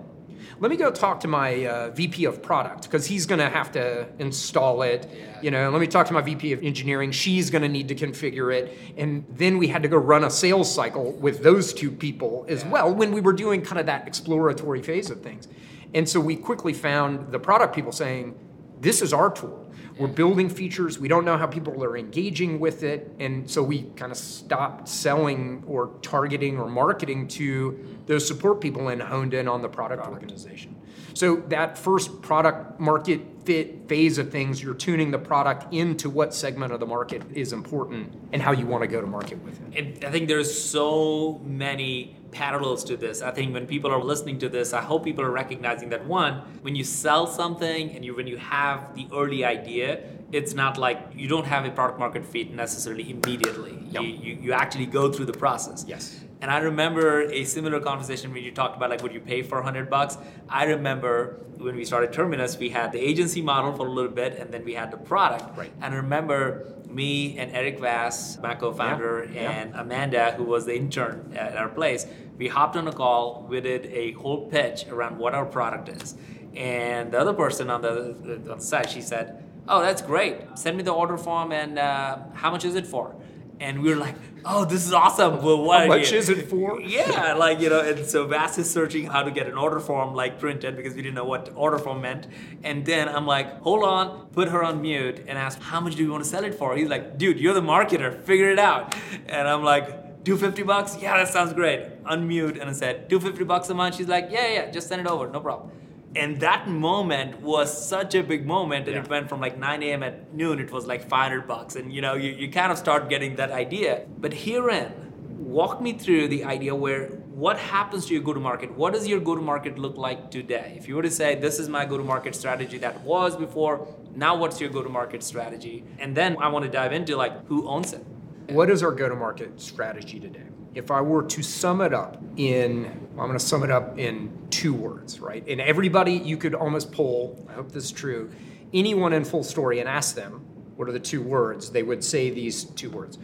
Let 0.60 0.72
me 0.72 0.78
go 0.78 0.90
talk 0.90 1.20
to 1.20 1.28
my 1.28 1.66
uh, 1.66 1.90
VP 1.92 2.26
of 2.26 2.42
product 2.42 2.84
because 2.84 3.06
he's 3.06 3.28
going 3.28 3.40
to 3.40 3.50
have 3.50 3.72
to 3.74 4.08
install 4.18 4.82
it. 4.82 5.08
You 5.42 5.52
know, 5.52 5.70
let 5.70 5.80
me 5.80 5.88
talk 5.88 6.08
to 6.08 6.14
my 6.14 6.22
VP 6.22 6.54
of 6.54 6.64
engineering. 6.64 7.12
She's 7.12 7.50
going 7.52 7.62
to 7.62 7.68
need 7.70 7.88
to 7.90 7.96
configure 7.96 8.54
it. 8.54 8.76
And 8.98 9.26
then 9.30 9.60
we 9.60 9.68
had 9.68 9.84
to 9.84 9.88
go 9.88 9.98
run 9.98 10.24
a 10.24 10.32
sales 10.32 10.74
cycle 10.74 11.12
with 11.14 11.44
those 11.44 11.74
two 11.74 11.92
people 11.92 12.46
as 12.50 12.66
well 12.66 12.94
when 12.94 13.12
we 13.12 13.22
were 13.22 13.34
doing 13.34 13.62
kind 13.62 13.80
of 13.80 13.86
that 13.86 14.08
exploratory 14.08 14.82
phase 14.82 15.12
of 15.12 15.22
things. 15.22 15.48
And 15.94 16.08
so 16.10 16.20
we 16.20 16.36
quickly 16.36 16.74
found 16.74 17.32
the 17.32 17.40
product 17.40 17.76
people 17.76 17.92
saying, 17.92 18.38
this 18.79 19.01
is 19.01 19.13
our 19.13 19.29
tool. 19.29 19.63
We're 19.98 20.07
building 20.07 20.50
features. 20.50 21.00
We 21.00 21.07
don't 21.07 21.25
know 21.25 21.38
how 21.38 21.48
people 21.48 21.84
are 21.84 21.98
engaging 21.98 22.60
with 22.60 22.84
it. 22.84 23.12
And 23.19 23.50
so 23.50 23.63
we 23.63 23.84
kind 23.96 24.12
of 24.12 24.17
stopped 24.17 24.88
selling 24.88 25.63
or 25.65 25.91
targeting 26.01 26.60
or 26.60 26.69
marketing 26.69 27.27
to 27.29 27.98
those 28.05 28.27
support 28.27 28.62
people 28.62 28.89
and 28.89 29.01
honed 29.01 29.34
in 29.34 29.48
on 29.48 29.62
the 29.62 29.69
product 29.69 30.05
organization. 30.07 30.75
So 31.13 31.38
that 31.48 31.79
first 31.79 32.22
product 32.22 32.79
market 32.79 33.22
fit 33.43 33.88
phase 33.88 34.19
of 34.19 34.31
things, 34.31 34.62
you're 34.62 34.75
tuning 34.75 35.10
the 35.10 35.17
product 35.17 35.74
into 35.74 36.12
what 36.12 36.31
segment 36.31 36.72
of 36.74 36.79
the 36.79 36.86
market 36.86 37.24
is 37.34 37.53
important 37.53 38.13
and 38.31 38.41
how 38.41 38.51
you 38.51 38.67
want 38.67 38.84
to 38.84 38.88
go 38.88 39.01
to 39.01 39.07
market 39.07 39.43
with 39.43 39.60
it. 39.62 39.79
And 39.79 40.05
I 40.05 40.12
think 40.12 40.27
there's 40.27 40.62
so 40.62 41.41
many 41.43 42.16
parallels 42.31 42.84
to 42.86 42.98
this. 42.98 43.22
I 43.22 43.31
think 43.31 43.53
when 43.53 43.67
people 43.67 43.91
are 43.91 44.03
listening 44.03 44.39
to 44.39 44.50
this, 44.50 44.74
I 44.74 44.81
hope 44.81 45.03
people 45.03 45.24
are 45.24 45.31
recognizing 45.31 45.89
that 45.89 46.05
one, 46.05 46.60
when 46.62 46.75
you 46.75 46.84
sell 46.84 47.27
something 47.27 47.91
and 47.91 48.03
you 48.05 48.15
when 48.15 48.27
you 48.27 48.38
have 48.38 48.96
the 48.96 49.07
early 49.13 49.46
idea, 49.46 50.03
it's 50.31 50.53
not 50.53 50.77
like 50.77 51.00
you 51.15 51.27
don't 51.27 51.46
have 51.46 51.65
a 51.65 51.72
product 51.72 52.00
market 52.00 52.25
fit 52.25 52.51
necessarily 52.53 53.10
immediately. 53.10 53.77
You, 53.91 54.01
you 54.01 54.38
you 54.41 54.53
actually 54.53 54.86
go 54.86 55.12
through 55.12 55.25
the 55.25 55.38
process. 55.38 55.86
Yes. 55.88 56.24
And 56.39 56.51
I 56.51 56.60
remember 56.60 57.22
a 57.24 57.44
similar 57.46 57.79
conversation 57.79 58.32
when 58.32 58.44
you 58.44 58.51
talked 58.51 58.75
about 58.77 58.89
like 58.91 59.01
would 59.01 59.13
you 59.13 59.20
pay 59.20 59.41
for 59.41 59.56
100 59.58 59.89
bucks? 59.89 60.17
I 60.48 60.65
remember 60.65 61.39
when 61.58 61.75
we 61.75 61.84
started 61.84 62.13
Terminus, 62.13 62.58
we 62.58 62.70
had 62.70 62.91
the 62.91 63.00
agency 63.00 63.41
model 63.41 63.74
for 63.74 63.88
a 63.88 63.91
little 63.91 64.12
bit 64.12 64.38
and 64.38 64.53
then 64.53 64.63
we 64.63 64.74
had 64.75 64.91
the 64.91 64.98
product. 64.98 65.58
Right. 65.58 65.72
And 65.82 65.94
I 65.94 65.98
remember 65.98 66.74
me 66.88 67.38
and 67.39 67.51
Eric 67.56 67.79
Vass, 67.79 68.38
my 68.41 68.53
co-founder, 68.53 69.29
Yeah, 69.34 69.41
yeah. 69.41 69.51
and 69.51 69.75
Amanda, 69.75 70.34
who 70.38 70.44
was 70.44 70.65
the 70.65 70.75
intern 70.75 71.34
at 71.36 71.58
our 71.58 71.70
place, 71.70 72.06
we 72.38 72.48
hopped 72.48 72.75
on 72.75 72.88
a 72.88 72.94
call. 72.94 73.46
We 73.50 73.60
did 73.62 73.88
a 73.88 74.12
whole 74.12 74.48
pitch 74.48 74.86
around 74.89 75.17
what 75.17 75.34
our 75.34 75.46
product 75.46 75.89
is. 75.89 76.15
And 76.56 77.12
the 77.12 77.20
other 77.20 77.34
person 77.34 77.72
on 77.72 77.82
the, 77.82 78.41
on 78.52 78.58
the 78.60 78.63
side, 78.63 78.89
she 78.89 79.02
said, 79.02 79.43
"Oh, 79.67 79.82
that's 79.82 80.02
great. 80.02 80.36
Send 80.56 80.78
me 80.78 80.84
the 80.84 80.93
order 80.93 81.17
form 81.17 81.52
and 81.52 81.78
uh, 81.78 82.17
how 82.34 82.52
much 82.52 82.63
is 82.65 82.76
it 82.76 82.86
for?" 82.88 83.15
And 83.60 83.82
we 83.82 83.89
were 83.89 83.96
like, 83.96 84.15
"Oh, 84.46 84.65
this 84.65 84.86
is 84.86 84.93
awesome. 84.93 85.41
Well, 85.41 85.63
what 85.63 85.82
How 85.82 85.88
much 85.88 86.12
is 86.12 86.30
it 86.30 86.50
for? 86.50 86.80
yeah, 86.98 87.34
like 87.34 87.60
you 87.60 87.70
know, 87.70 87.82
and 87.82 88.06
so 88.06 88.28
Vass 88.28 88.58
is 88.58 88.70
searching 88.70 89.06
how 89.08 89.24
to 89.24 89.32
get 89.32 89.48
an 89.48 89.58
order 89.58 89.80
form 89.80 90.13
like 90.13 90.39
printed 90.39 90.78
because 90.78 90.93
we 90.93 91.02
didn't 91.02 91.15
know 91.15 91.26
what 91.26 91.52
order 91.56 91.80
form 91.80 92.02
meant. 92.02 92.28
And 92.63 92.86
then 92.86 93.10
I'm 93.10 93.26
like, 93.26 93.62
hold 93.62 93.84
on, 93.84 94.28
put 94.28 94.50
her 94.50 94.63
on 94.63 94.82
mute 94.82 95.20
and 95.28 95.38
ask, 95.38 95.60
how 95.60 95.80
much 95.80 95.96
do 95.96 96.04
you 96.04 96.12
want 96.12 96.24
to 96.24 96.30
sell 96.30 96.43
it 96.43 96.56
for? 96.56 96.76
He's 96.76 96.89
like, 96.89 97.17
dude, 97.17 97.39
you're 97.39 97.54
the 97.56 97.62
marketer, 97.62 98.22
figure 98.24 98.50
it 98.52 98.60
out. 98.60 98.96
And 99.28 99.48
I'm 99.48 99.63
like, 99.63 100.24
do 100.24 100.38
50 100.38 100.63
bucks? 100.63 100.98
Yeah, 101.00 101.17
that 101.17 101.30
sounds 101.30 101.54
great. 101.54 102.04
Unmute 102.04 102.60
and 102.60 102.70
I 102.70 102.74
said, 102.74 103.08
do 103.08 103.20
50 103.20 103.43
bucks 103.46 103.70
a 103.70 103.74
month? 103.74 103.96
She's 103.96 104.08
like, 104.08 104.28
yeah, 104.30 104.48
yeah, 104.48 104.72
just 104.72 104.88
send 104.88 105.02
it 105.02 105.08
over, 105.08 105.28
no 105.30 105.39
problem. 105.39 105.72
And 106.15 106.39
that 106.39 106.67
moment 106.67 107.41
was 107.41 107.88
such 107.88 108.15
a 108.15 108.24
big 108.24 108.46
moment, 108.46 108.88
and 108.88 108.98
it 108.98 109.10
went 109.10 109.30
from 109.30 109.39
like 109.39 109.58
9 109.58 109.84
a.m. 109.84 110.04
at 110.04 110.34
noon, 110.34 110.60
it 110.60 110.72
was 110.72 110.88
like 110.88 111.08
500 111.08 111.48
bucks. 111.48 111.76
And 111.76 111.93
you 111.93 112.02
know, 112.02 112.15
you, 112.15 112.32
you 112.32 112.50
kind 112.50 112.72
of 112.72 112.78
start 112.78 113.10
getting 113.10 113.36
that 113.36 113.52
idea. 113.52 114.06
But 114.17 114.34
herein, 114.34 114.93
walk 115.38 115.82
me 115.82 115.93
through 115.93 116.30
the 116.30 116.43
idea 116.43 116.74
where 116.74 117.10
what 117.38 117.60
happens 117.60 118.08
to 118.08 118.13
your 118.15 118.24
go 118.24 118.34
to 118.34 118.39
market? 118.39 118.76
What 118.76 118.93
does 118.93 119.08
your 119.08 119.20
go 119.20 119.36
to 119.36 119.41
market 119.41 119.78
look 119.78 119.96
like 119.96 120.32
today? 120.32 120.74
If 120.76 120.88
you 120.88 120.96
were 120.96 121.04
to 121.04 121.12
say, 121.12 121.36
this 121.36 121.60
is 121.60 121.70
my 121.70 121.86
go 121.86 121.96
to 121.96 122.04
market 122.04 122.34
strategy 122.34 122.80
that 122.80 123.00
was 123.02 123.36
before, 123.36 123.88
now 124.15 124.36
what's 124.36 124.60
your 124.60 124.72
go 124.72 124.82
to 124.82 124.89
market 124.89 125.22
strategy? 125.22 125.84
And 126.00 126.17
then 126.17 126.36
I 126.41 126.48
want 126.48 126.65
to 126.65 126.72
dive 126.72 126.93
into 126.93 127.15
like 127.15 127.46
who 127.46 127.67
owns 127.67 127.93
it. 127.93 128.04
What 128.50 128.72
is 128.72 128.82
our 128.82 128.91
go 128.91 129.08
to 129.08 129.15
market 129.15 129.62
strategy 129.62 130.20
today? 130.20 130.48
If 130.74 130.89
I 130.89 131.00
were 131.02 131.24
to 131.24 131.43
sum 131.43 131.82
it 131.82 131.93
up 131.93 132.22
in, 132.38 133.07
I'm 133.19 133.27
going 133.27 133.39
to 133.39 133.45
sum 133.45 133.63
it 133.63 133.71
up 133.71 133.97
in 133.97 134.47
two 134.49 134.73
words, 134.73 135.19
right? 135.19 135.43
And 135.47 135.60
everybody, 135.60 136.13
you 136.13 136.38
could 136.38 136.53
almost 136.53 136.91
pull, 136.91 137.45
I 137.49 137.53
hope 137.53 137.71
this 137.71 137.86
is 137.86 137.91
true, 137.91 138.32
anyone 138.73 139.13
in 139.13 139.23
FullStory 139.23 139.80
and 139.80 139.89
ask 139.89 140.15
them, 140.15 140.45
what 140.75 140.88
are 140.88 140.91
the 140.91 140.99
two 140.99 141.21
words? 141.21 141.71
They 141.71 141.84
would 141.84 142.03
say 142.03 142.30
these 142.30 142.65
two 142.65 142.89
words 142.89 143.17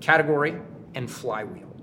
category 0.00 0.56
and 0.94 1.10
flywheel. 1.10 1.76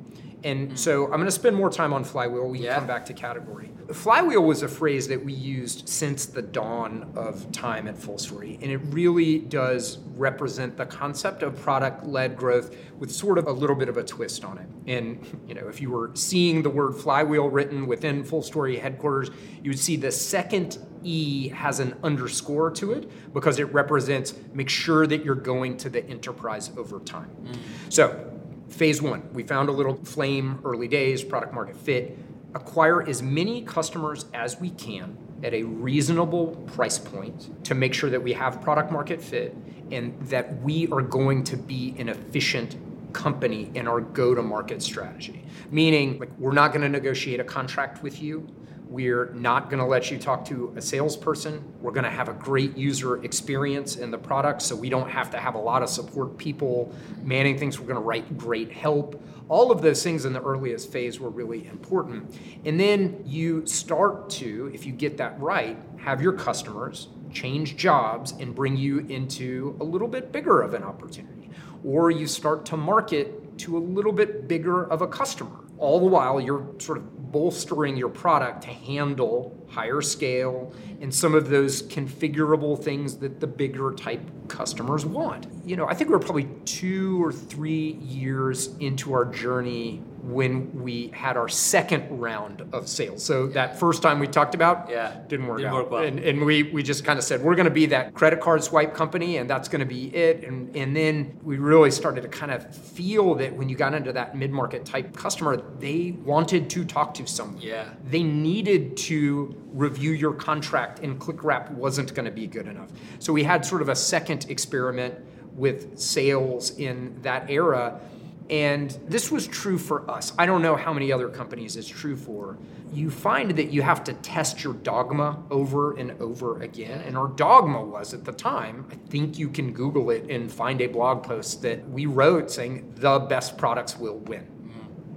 And 0.44 0.72
mm. 0.72 0.78
so 0.78 1.06
I'm 1.06 1.12
going 1.12 1.26
to 1.26 1.32
spend 1.32 1.56
more 1.56 1.70
time 1.70 1.94
on 1.94 2.04
flywheel. 2.04 2.48
We 2.48 2.58
can 2.60 2.66
Yeah. 2.66 2.76
come 2.76 2.88
back 2.88 3.06
to 3.06 3.14
category. 3.14 3.70
Flywheel 3.92 4.44
was 4.44 4.64
a 4.64 4.68
phrase 4.68 5.08
that 5.08 5.24
we 5.24 5.34
used 5.34 5.88
since 5.88 6.26
the 6.26 6.42
dawn 6.42 7.12
of 7.16 7.52
time 7.52 7.88
at 7.88 7.96
FullStory, 7.96 8.62
and 8.62 8.72
it 8.72 8.80
really 8.86 9.40
does 9.40 10.00
represent 10.16 10.76
the 10.76 10.86
concept 10.86 11.42
of 11.42 11.60
product-led 11.62 12.36
growth 12.36 12.76
with 12.98 13.12
sort 13.12 13.38
of 13.38 13.48
a 13.48 13.52
little 13.52 13.76
bit 13.76 13.88
of 13.88 13.98
a 13.98 14.04
twist 14.04 14.44
on 14.44 14.58
it. 14.58 14.68
And 14.88 15.42
you 15.48 15.54
know, 15.54 15.68
if 15.70 15.82
you 15.82 15.90
were 15.90 16.12
seeing 16.16 16.64
the 16.64 16.70
word 16.70 16.96
flywheel 16.96 17.50
written 17.50 17.88
within 17.88 18.24
FullStory 18.24 18.80
headquarters, 18.80 19.30
you 19.64 19.72
would 19.72 19.80
see 19.80 19.96
the 19.96 20.12
second 20.12 20.78
E 21.04 21.48
has 21.50 21.80
an 21.80 21.96
underscore 22.04 22.72
to 22.72 22.92
it 22.92 23.34
because 23.34 23.60
it 23.60 23.72
represents 23.74 24.34
make 24.54 24.70
sure 24.70 25.08
that 25.08 25.24
you're 25.24 25.36
going 25.36 25.78
to 25.78 25.90
the 25.90 26.06
enterprise 26.08 26.72
over 26.76 27.00
time. 27.00 27.30
Mm. 27.44 27.58
So 27.90 28.34
Phase 28.70 29.02
one, 29.02 29.30
we 29.34 29.44
found 29.44 29.70
a 29.70 29.72
little 29.72 29.96
flame 29.96 30.60
early 30.66 30.88
days, 30.88 31.24
product 31.24 31.54
market 31.54 31.76
fit. 31.76 32.18
Acquire 32.58 33.08
as 33.08 33.22
many 33.22 33.62
customers 33.62 34.26
as 34.34 34.60
we 34.60 34.72
can 34.72 35.16
at 35.44 35.54
a 35.54 35.62
reasonable 35.62 36.48
price 36.66 36.98
point 36.98 37.64
to 37.64 37.76
make 37.76 37.94
sure 37.94 38.10
that 38.10 38.24
we 38.24 38.34
have 38.34 38.62
product 38.62 38.92
market 38.92 39.22
fit 39.22 39.56
and 39.92 40.20
that 40.24 40.60
we 40.64 40.88
are 40.88 41.04
going 41.04 41.44
to 41.44 41.56
be 41.56 41.94
an 42.00 42.10
efficient 42.10 42.76
company 43.14 43.70
in 43.76 43.88
our 43.88 44.02
go 44.02 44.34
to 44.34 44.42
market 44.42 44.82
strategy. 44.82 45.46
Meaning, 45.70 46.18
like, 46.18 46.32
we're 46.40 46.52
not 46.52 46.72
going 46.72 46.82
to 46.82 46.90
negotiate 46.90 47.40
a 47.40 47.44
contract 47.44 48.02
with 48.02 48.24
you. 48.24 48.48
We're 48.90 49.34
not 49.34 49.70
going 49.70 49.80
to 49.80 49.86
let 49.86 50.12
you 50.12 50.18
talk 50.18 50.46
to 50.46 50.74
a 50.78 50.82
salesperson. 50.82 51.62
We're 51.82 51.92
going 51.92 52.06
to 52.06 52.10
have 52.10 52.30
a 52.30 52.34
great 52.34 52.78
user 52.78 53.22
experience 53.24 53.98
in 53.98 54.12
the 54.12 54.18
product 54.18 54.62
so 54.62 54.78
we 54.78 54.88
don't 54.88 55.10
have 55.10 55.30
to 55.32 55.38
have 55.38 55.56
a 55.56 55.60
lot 55.60 55.84
of 55.84 55.90
support 55.90 56.38
people 56.38 56.94
manning 57.22 57.58
things. 57.58 57.80
We're 57.80 57.88
going 57.88 57.98
to 57.98 58.02
write 58.02 58.38
great 58.38 58.72
help. 58.72 59.22
All 59.50 59.72
of 59.72 59.82
those 59.82 60.04
things 60.04 60.24
in 60.24 60.32
the 60.32 60.42
earliest 60.42 60.90
phase 60.90 61.20
were 61.20 61.30
really 61.30 61.68
important. 61.68 62.34
And 62.64 62.80
then 62.80 63.22
you 63.26 63.66
start 63.66 64.30
to, 64.32 64.72
if 64.74 64.86
you 64.86 64.94
get 64.94 65.18
that 65.18 65.38
right, 65.38 65.78
have 65.98 66.22
your 66.22 66.34
customers 66.34 67.10
change 67.34 67.76
jobs 67.76 68.32
and 68.40 68.56
bring 68.56 68.78
you 68.78 69.00
into 69.00 69.76
a 69.82 69.84
little 69.84 70.08
bit 70.08 70.32
bigger 70.32 70.62
of 70.62 70.74
an 70.74 70.84
opportunity. 70.84 71.50
Or 71.84 72.10
you 72.10 72.26
start 72.26 72.66
to 72.68 72.78
market 72.78 73.58
to 73.60 73.78
a 73.78 73.80
little 73.80 74.14
bit 74.14 74.48
bigger 74.48 74.86
of 74.86 75.02
a 75.02 75.08
customer. 75.08 75.60
All 75.78 76.00
the 76.00 76.06
while, 76.06 76.40
you're 76.40 76.68
sort 76.80 76.98
of 76.98 77.17
bolstering 77.38 77.96
your 77.96 78.10
product 78.10 78.64
to 78.64 78.70
handle 78.70 79.56
higher 79.70 80.02
scale 80.02 80.74
and 81.02 81.14
some 81.14 81.36
of 81.36 81.50
those 81.50 81.84
configurable 81.84 82.84
things 82.84 83.18
that 83.18 83.40
the 83.40 83.46
bigger 83.46 83.94
type 83.94 84.22
customers 84.48 85.06
want. 85.06 85.46
You 85.64 85.76
know, 85.76 85.86
I 85.86 85.94
think 85.94 86.10
we're 86.10 86.18
probably 86.18 86.50
two 86.66 87.24
or 87.24 87.32
three 87.32 87.92
years 88.02 88.76
into 88.80 89.14
our 89.14 89.24
journey 89.24 90.02
when 90.28 90.84
we 90.84 91.08
had 91.14 91.38
our 91.38 91.48
second 91.48 92.20
round 92.20 92.62
of 92.74 92.90
sales. 92.90 93.24
So 93.24 93.48
that 93.48 93.80
first 93.80 94.02
time 94.02 94.20
we 94.20 94.28
talked 94.28 94.56
about 94.56 94.90
Yeah. 94.90 95.16
didn't 95.30 95.48
work 95.48 95.60
Didn't 95.60 95.72
out. 95.72 95.76
work 95.84 95.92
well. 95.92 96.04
And, 96.04 96.20
and 96.20 96.46
we, 96.46 96.64
we 96.64 96.84
just 96.84 97.06
kind 97.06 97.18
of 97.18 97.24
said, 97.24 97.42
we're 97.42 97.56
going 97.56 97.66
to 97.68 97.72
be 97.72 97.86
that 97.88 98.14
credit 98.14 98.42
card 98.42 98.62
swipe 98.62 98.94
company 98.94 99.38
and 99.38 99.50
that's 99.50 99.70
going 99.70 99.80
to 99.80 99.86
be 99.86 100.14
it. 100.14 100.44
And, 100.44 100.76
and 100.76 100.94
then 100.94 101.40
we 101.44 101.58
really 101.58 101.92
started 101.92 102.22
to 102.24 102.28
kind 102.28 102.52
of 102.52 102.76
feel 102.76 103.36
that 103.36 103.56
when 103.56 103.70
you 103.70 103.78
got 103.78 103.94
into 103.94 104.12
that 104.14 104.36
mid 104.36 104.52
market 104.52 104.84
type 104.84 105.16
customer, 105.16 105.64
they 105.80 106.12
wanted 106.26 106.70
to 106.72 106.84
talk 106.84 107.14
to 107.14 107.26
someone. 107.26 107.62
Yeah. 107.62 107.86
They 108.10 108.22
needed 108.24 108.98
to 108.98 109.56
review 109.72 110.12
your 110.12 110.34
contract, 110.34 111.00
and 111.00 111.20
ClickWrap 111.20 111.72
wasn't 111.72 112.14
going 112.14 112.26
to 112.26 112.32
be 112.32 112.48
good 112.48 112.68
enough. 112.68 112.90
So 113.20 113.32
we 113.32 113.44
had 113.44 113.66
sort 113.66 113.82
of 113.82 113.88
a 113.90 113.96
second 113.96 114.48
experiment 114.50 115.16
with 115.54 115.98
sales 115.98 116.78
in 116.78 117.18
that 117.22 117.50
era. 117.50 118.00
And 118.50 118.92
this 119.08 119.30
was 119.30 119.46
true 119.48 119.78
for 119.78 120.10
us. 120.10 120.32
I 120.38 120.46
don't 120.46 120.62
know 120.62 120.76
how 120.76 120.94
many 120.94 121.12
other 121.12 121.28
companies 121.28 121.76
it's 121.76 121.88
true 121.88 122.16
for. 122.16 122.58
You 122.94 123.10
find 123.12 123.52
that 123.52 123.72
you 123.72 123.82
have 123.82 124.04
to 124.06 124.14
test 124.14 124.64
your 124.64 124.74
dogma 124.74 125.44
over 125.52 125.98
and 125.98 126.12
over 126.22 126.62
again. 126.62 127.02
And 127.02 127.18
our 127.18 127.28
dogma 127.28 127.84
was 127.84 128.14
at 128.14 128.24
the 128.24 128.32
time, 128.32 128.86
I 128.90 128.96
think 129.10 129.38
you 129.38 129.50
can 129.50 129.74
Google 129.74 130.10
it 130.12 130.30
and 130.30 130.50
find 130.50 130.80
a 130.80 130.88
blog 130.88 131.24
post 131.24 131.62
that 131.64 131.90
we 131.90 132.06
wrote 132.06 132.50
saying 132.50 132.94
the 132.96 133.20
best 133.20 133.58
products 133.58 133.98
will 133.98 134.20
win, 134.20 134.44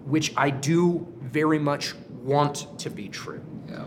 which 0.04 0.32
I 0.36 0.50
do 0.50 1.06
very 1.20 1.60
much 1.60 1.94
want 2.10 2.66
to 2.80 2.90
be 2.90 3.08
true 3.08 3.40
Yeah. 3.68 3.84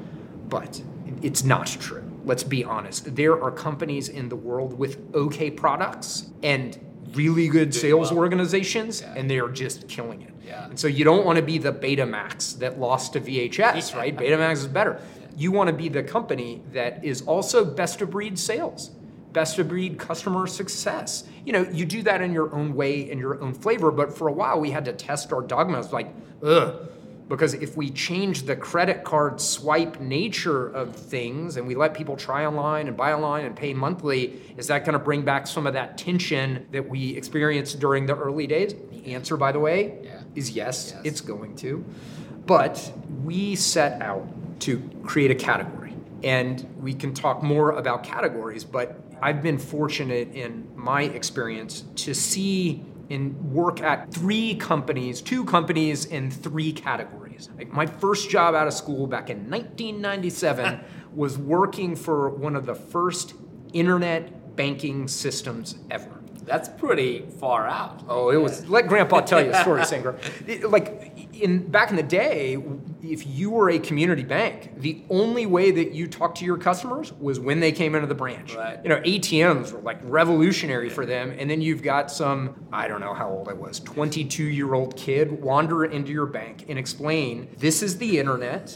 but 0.47 0.81
it's 1.21 1.43
not 1.43 1.67
true. 1.67 2.03
Let's 2.25 2.43
be 2.43 2.63
honest. 2.63 3.13
There 3.15 3.41
are 3.43 3.51
companies 3.51 4.07
in 4.07 4.29
the 4.29 4.35
world 4.37 4.79
with 4.79 4.97
okay 5.13 5.51
products 5.51 6.31
and 6.41 6.79
really 7.13 7.47
good 7.47 7.73
sales 7.73 8.11
well. 8.11 8.19
organizations, 8.19 9.01
Yeah. 9.01 9.13
and 9.15 9.29
they 9.29 9.39
are 9.39 9.49
just 9.49 9.87
killing 9.87 10.21
it. 10.21 10.31
Yeah. 10.45 10.65
And 10.69 10.79
so 10.79 10.87
you 10.87 11.03
don't 11.03 11.25
want 11.25 11.37
to 11.37 11.41
be 11.43 11.57
the 11.57 11.71
Betamax 11.71 12.59
that 12.59 12.79
lost 12.79 13.13
to 13.13 13.19
VHS, 13.21 13.95
right? 13.95 14.15
Betamax 14.15 14.53
is 14.53 14.67
better. 14.67 14.99
You 15.35 15.51
want 15.51 15.67
to 15.67 15.73
be 15.73 15.89
the 15.89 16.03
company 16.03 16.61
that 16.73 17.03
is 17.03 17.21
also 17.23 17.65
best 17.65 18.01
of 18.01 18.11
breed 18.11 18.37
sales, 18.37 18.91
best 19.31 19.57
of 19.57 19.67
breed 19.67 19.97
customer 19.97 20.45
success. 20.45 21.23
You 21.45 21.53
know, 21.53 21.67
you 21.71 21.85
do 21.85 22.03
that 22.03 22.21
in 22.21 22.33
your 22.33 22.53
own 22.53 22.75
way, 22.75 23.09
in 23.09 23.17
your 23.17 23.41
own 23.41 23.53
flavor. 23.53 23.89
But 23.91 24.15
for 24.15 24.27
a 24.27 24.31
while, 24.31 24.59
we 24.59 24.69
had 24.71 24.85
to 24.85 24.93
test 24.93 25.33
our 25.33 25.41
dogmas 25.41 25.91
like, 25.91 26.13
ugh. 26.43 26.75
Because 27.29 27.53
if 27.53 27.77
we 27.77 27.89
change 27.89 28.43
the 28.43 28.55
credit 28.55 29.03
card 29.03 29.39
swipe 29.39 29.99
nature 30.01 30.67
of 30.67 30.95
things 30.95 31.55
and 31.57 31.65
we 31.65 31.73
let 31.75 31.93
people 31.93 32.17
try 32.17 32.45
online 32.45 32.87
and 32.87 32.97
buy 32.97 33.13
online 33.13 33.45
and 33.45 33.55
pay 33.55 33.73
monthly, 33.73 34.41
is 34.57 34.67
that 34.67 34.83
going 34.85 34.93
to 34.93 34.99
bring 34.99 35.23
back 35.23 35.47
some 35.47 35.65
of 35.65 35.73
that 35.73 35.97
tension 35.97 36.67
that 36.71 36.87
we 36.87 37.15
experienced 37.15 37.79
during 37.79 38.05
the 38.05 38.15
early 38.15 38.45
days? 38.45 38.75
The 38.91 39.13
answer, 39.13 39.37
by 39.37 39.51
the 39.51 39.59
way, 39.59 39.99
Yeah. 40.03 40.21
is 40.35 40.51
yes, 40.51 40.91
Yes. 40.95 41.01
it's 41.05 41.21
going 41.21 41.55
to. 41.57 41.83
But 42.45 42.91
we 43.23 43.55
set 43.55 44.01
out 44.01 44.27
to 44.61 44.81
create 45.03 45.31
a 45.31 45.35
category. 45.35 45.93
And 46.23 46.65
we 46.81 46.93
can 46.93 47.13
talk 47.13 47.41
more 47.43 47.71
about 47.71 48.03
categories, 48.03 48.63
but 48.63 48.99
I've 49.21 49.41
been 49.41 49.57
fortunate 49.57 50.33
in 50.33 50.67
my 50.75 51.03
experience 51.03 51.83
to 51.97 52.13
see 52.13 52.83
and 53.09 53.35
work 53.51 53.81
at 53.81 54.11
three 54.13 54.55
companies, 54.55 55.21
two 55.21 55.43
companies 55.45 56.05
in 56.05 56.31
three 56.31 56.71
categories. 56.71 57.49
Like 57.57 57.71
my 57.71 57.85
first 57.85 58.29
job 58.29 58.55
out 58.55 58.67
of 58.67 58.73
school 58.73 59.07
back 59.07 59.29
in 59.29 59.49
1997 59.49 60.79
was 61.15 61.37
working 61.37 61.95
for 61.95 62.29
one 62.29 62.55
of 62.55 62.65
the 62.65 62.75
first 62.75 63.33
internet 63.73 64.55
banking 64.55 65.07
systems 65.07 65.75
ever. 65.91 66.09
That's 66.45 66.67
pretty 66.69 67.25
far 67.39 67.67
out. 67.67 68.03
Oh, 68.09 68.29
it 68.29 68.37
was. 68.37 68.67
Let 68.67 68.87
Grandpa 68.87 69.21
tell 69.21 69.43
you 69.43 69.51
a 69.51 69.61
story, 69.61 69.85
Singer. 69.93 70.15
It- 70.45 70.69
Like 70.69 71.29
in 71.33 71.67
back 71.67 71.89
in 71.89 71.95
the 71.95 72.03
day, 72.03 72.57
if 73.03 73.27
you 73.27 73.49
were 73.49 73.69
a 73.69 73.79
community 73.79 74.23
bank, 74.23 74.71
the 74.77 75.03
only 75.09 75.45
way 75.45 75.71
that 75.71 75.91
you 75.91 76.07
talked 76.07 76.37
to 76.37 76.45
your 76.45 76.57
customers 76.57 77.11
was 77.13 77.39
when 77.39 77.59
they 77.59 77.71
came 77.71 77.95
into 77.95 78.07
the 78.07 78.15
branch. 78.15 78.55
Right. 78.55 78.79
You 78.81 78.89
know, 78.89 79.01
ATMs 79.01 79.73
were 79.73 79.81
like 79.81 79.99
revolutionary 80.03 80.89
for 80.89 81.05
them, 81.05 81.35
and 81.37 81.49
then 81.49 81.61
you've 81.61 81.83
got 81.83 82.09
some 82.09 82.55
I 82.71 82.87
don't 82.87 83.01
know 83.01 83.13
how 83.13 83.29
old 83.29 83.49
I 83.49 83.53
was, 83.53 83.79
22 83.81 84.43
year 84.45 84.73
old 84.73 84.95
kid 84.95 85.31
wander 85.31 85.85
into 85.85 86.11
your 86.11 86.25
bank 86.25 86.65
and 86.69 86.79
explain 86.79 87.49
this 87.57 87.83
is 87.83 87.97
the 87.97 88.19
internet, 88.19 88.73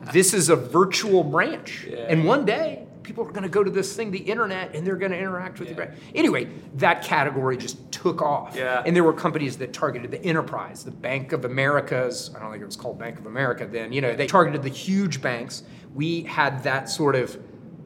this 0.12 0.34
is 0.34 0.50
a 0.50 0.56
virtual 0.56 1.24
branch, 1.24 1.86
and 1.86 2.24
one 2.24 2.44
day. 2.44 2.85
People 3.06 3.24
are 3.24 3.30
going 3.30 3.44
to 3.44 3.48
go 3.48 3.62
to 3.62 3.70
this 3.70 3.94
thing, 3.94 4.10
the 4.10 4.18
internet, 4.18 4.74
and 4.74 4.84
they're 4.84 4.96
going 4.96 5.12
to 5.12 5.18
interact 5.18 5.60
with 5.60 5.68
the 5.68 5.74
branch. 5.76 5.96
Anyway, 6.12 6.48
that 6.74 7.04
category 7.04 7.56
just 7.56 7.92
took 7.92 8.20
off. 8.20 8.56
Yeah. 8.56 8.82
And 8.84 8.96
there 8.96 9.04
were 9.04 9.12
companies 9.12 9.56
that 9.58 9.72
targeted 9.72 10.10
the 10.10 10.20
enterprise, 10.24 10.82
the 10.82 10.90
Bank 10.90 11.30
of 11.30 11.44
America's, 11.44 12.32
I 12.34 12.40
don't 12.40 12.50
think 12.50 12.64
it 12.64 12.66
was 12.66 12.74
called 12.74 12.98
Bank 12.98 13.20
of 13.20 13.26
America 13.26 13.64
then, 13.64 13.92
you 13.92 14.00
know, 14.00 14.16
they 14.16 14.26
targeted 14.26 14.64
the 14.64 14.70
huge 14.70 15.22
banks. 15.22 15.62
We 15.94 16.22
had 16.22 16.64
that 16.64 16.88
sort 16.88 17.14
of, 17.14 17.40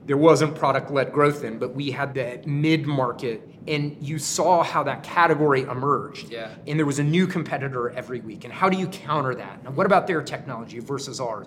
there 0.07 0.17
wasn't 0.17 0.55
product 0.55 0.91
led 0.91 1.13
growth 1.13 1.43
then, 1.43 1.59
but 1.59 1.75
we 1.75 1.91
had 1.91 2.15
that 2.15 2.47
mid 2.47 2.87
market. 2.87 3.47
And 3.69 3.99
you 4.01 4.19
saw 4.19 4.63
how 4.63 4.83
that 4.85 5.03
category 5.03 5.63
emerged. 5.65 6.31
Yeah. 6.31 6.55
And 6.67 6.79
there 6.79 6.87
was 6.87 6.99
a 6.99 7.05
new 7.05 7.27
competitor 7.27 7.91
every 7.91 8.21
week. 8.21 8.45
And 8.45 8.53
how 8.55 8.71
do 8.71 8.79
you 8.79 8.87
counter 8.87 9.35
that? 9.35 9.65
Now, 9.65 9.73
what 9.73 9.85
about 9.85 10.07
their 10.07 10.23
technology 10.23 10.79
versus 10.79 11.21
ours? 11.21 11.47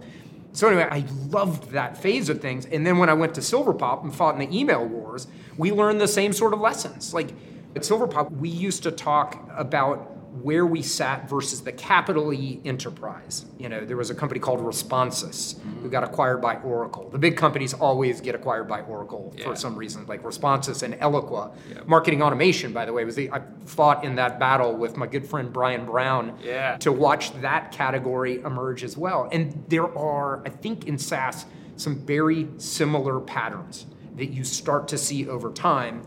So 0.53 0.67
anyway, 0.67 0.87
I 0.89 1.03
loved 1.29 1.71
that 1.71 1.97
phase 1.97 2.29
of 2.29 2.39
things. 2.39 2.65
And 2.67 2.85
then 2.85 2.99
when 2.99 3.09
I 3.09 3.13
went 3.13 3.33
to 3.35 3.41
Silverpop 3.41 4.03
and 4.03 4.15
fought 4.15 4.39
in 4.39 4.49
the 4.49 4.57
email 4.57 4.85
wars, 4.85 5.27
we 5.57 5.71
learned 5.71 5.99
the 5.99 6.07
same 6.07 6.31
sort 6.31 6.53
of 6.53 6.59
lessons. 6.59 7.13
Like 7.13 7.31
at 7.75 7.81
Silverpop, 7.81 8.31
we 8.31 8.49
used 8.49 8.83
to 8.83 8.91
talk 8.91 9.49
about 9.55 10.12
where 10.41 10.65
we 10.65 10.81
sat 10.81 11.29
versus 11.29 11.61
the 11.61 11.71
capital 11.71 12.33
E 12.33 12.59
enterprise. 12.65 13.45
You 13.59 13.69
know, 13.69 13.85
there 13.85 13.97
was 13.97 14.09
a 14.09 14.15
company 14.15 14.39
called 14.39 14.59
Responsys 14.61 15.59
who 15.81 15.89
got 15.89 16.03
acquired 16.03 16.41
by 16.41 16.55
Oracle. 16.57 17.09
The 17.09 17.19
big 17.19 17.37
companies 17.37 17.73
always 17.73 18.19
get 18.19 18.33
acquired 18.33 18.67
by 18.67 18.81
Oracle 18.81 19.33
Yeah. 19.37 19.45
for 19.45 19.55
some 19.55 19.75
reason, 19.75 20.05
like 20.07 20.23
Responsys 20.23 20.81
and 20.81 20.95
Eloqua. 20.95 21.51
Marketing 21.85 22.21
automation, 22.23 22.73
by 22.73 22.85
the 22.85 22.93
way, 22.93 23.05
was 23.05 23.15
the 23.15 23.31
I 23.31 23.41
fought 23.65 24.03
in 24.03 24.15
that 24.15 24.39
battle 24.39 24.75
with 24.75 24.97
my 24.97 25.05
good 25.07 25.25
friend 25.27 25.53
Brian 25.53 25.85
Brown 25.85 26.33
Yeah. 26.43 26.77
to 26.77 26.91
watch 26.91 27.39
that 27.41 27.71
category 27.71 28.41
emerge 28.41 28.83
as 28.83 28.97
well. 28.97 29.29
And 29.31 29.63
there 29.69 29.95
are, 29.97 30.41
I 30.45 30.49
think, 30.49 30.87
in 30.87 30.97
SaaS, 30.97 31.45
some 31.75 31.95
very 31.97 32.47
similar 32.57 33.19
patterns 33.19 33.85
that 34.15 34.27
you 34.27 34.43
start 34.43 34.87
to 34.89 34.97
see 34.97 35.27
over 35.27 35.51
time. 35.51 36.01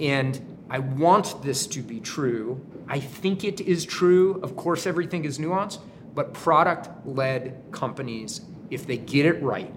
And 0.00 0.56
I 0.70 0.78
want 0.80 1.42
this 1.42 1.66
to 1.68 1.80
be 1.80 1.98
true. 2.00 2.60
I 2.88 3.00
think 3.00 3.44
it 3.44 3.60
is 3.60 3.84
true. 3.84 4.40
Of 4.42 4.56
course, 4.56 4.86
everything 4.86 5.24
is 5.24 5.38
nuanced, 5.38 5.80
but 6.14 6.32
product 6.32 6.88
led 7.06 7.62
companies, 7.70 8.40
if 8.70 8.86
they 8.86 8.96
get 8.96 9.26
it 9.26 9.42
right 9.42 9.72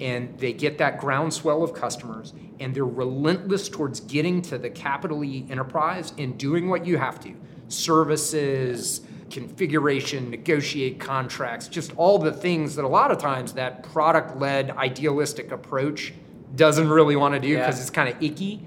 and 0.00 0.38
they 0.38 0.52
get 0.52 0.78
that 0.78 1.00
groundswell 1.00 1.62
of 1.62 1.72
customers 1.72 2.34
and 2.60 2.74
they're 2.74 2.84
relentless 2.84 3.68
towards 3.68 4.00
getting 4.00 4.42
to 4.42 4.58
the 4.58 4.68
capital 4.70 5.24
E 5.24 5.46
enterprise 5.48 6.12
and 6.18 6.36
doing 6.38 6.68
what 6.68 6.84
you 6.86 6.98
have 6.98 7.18
to 7.20 7.34
services, 7.68 9.00
configuration, 9.30 10.30
negotiate 10.30 11.00
contracts, 11.00 11.66
just 11.66 11.92
all 11.96 12.18
the 12.18 12.32
things 12.32 12.76
that 12.76 12.84
a 12.84 12.88
lot 12.88 13.10
of 13.10 13.18
times 13.18 13.52
that 13.54 13.82
product 13.82 14.36
led 14.38 14.70
idealistic 14.72 15.50
approach 15.50 16.12
doesn't 16.54 16.88
really 16.88 17.16
want 17.16 17.34
to 17.34 17.40
do 17.40 17.56
because 17.56 17.76
Yeah. 17.76 17.80
it's 17.82 17.90
kind 17.90 18.08
of 18.08 18.22
icky. 18.22 18.66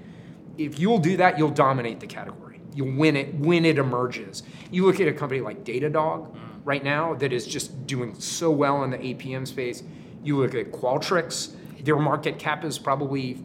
If 0.58 0.78
you'll 0.78 0.98
do 0.98 1.16
that, 1.16 1.38
you'll 1.38 1.48
dominate 1.50 2.00
the 2.00 2.06
category. 2.06 2.49
You'll 2.80 2.96
win 2.96 3.14
it 3.14 3.34
when 3.34 3.66
it 3.66 3.76
emerges. 3.76 4.42
You 4.70 4.86
look 4.86 5.00
at 5.00 5.06
a 5.08 5.12
company 5.12 5.42
like 5.42 5.64
Datadog 5.64 6.34
right 6.64 6.82
now 6.82 7.12
that 7.16 7.30
is 7.30 7.46
just 7.46 7.86
doing 7.86 8.14
so 8.18 8.50
well 8.50 8.82
in 8.84 8.90
the 8.90 8.96
APM 8.96 9.46
space. 9.46 9.82
You 10.24 10.38
look 10.38 10.54
at 10.54 10.72
Qualtrics, 10.72 11.54
their 11.84 11.96
market 11.96 12.38
cap 12.38 12.64
is 12.64 12.78
probably 12.78 13.38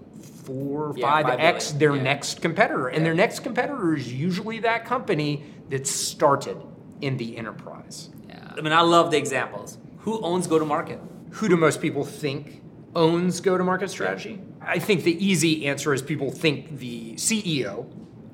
four, 0.45 0.93
Yeah, 0.95 1.05
five 1.05 1.25
five 1.25 1.39
x 1.41 1.73
billion. 1.73 1.79
their 1.79 1.95
Yeah. 1.97 2.13
next 2.13 2.41
competitor, 2.41 2.87
and 2.87 3.05
their 3.05 3.13
next 3.13 3.39
competitor 3.39 3.93
is 3.95 4.13
usually 4.13 4.59
that 4.59 4.85
company 4.85 5.43
that 5.69 5.85
started 5.85 6.55
in 7.01 7.17
the 7.17 7.35
enterprise. 7.37 8.09
Yeah. 8.29 8.53
I 8.57 8.61
mean, 8.61 8.71
I 8.71 8.81
love 8.81 9.11
the 9.11 9.17
examples. 9.17 9.77
Who 9.99 10.21
owns 10.21 10.47
go 10.47 10.59
to 10.59 10.65
market? 10.65 11.01
Who 11.31 11.49
do 11.49 11.57
most 11.57 11.81
people 11.81 12.05
think 12.05 12.61
owns 12.95 13.41
go-to-market 13.41 13.89
strategy? 13.89 14.39
I 14.61 14.79
think 14.79 15.03
the 15.03 15.25
easy 15.25 15.65
answer 15.67 15.93
is 15.93 16.01
people 16.01 16.31
think 16.31 16.77
the 16.79 17.15
CEO 17.15 17.85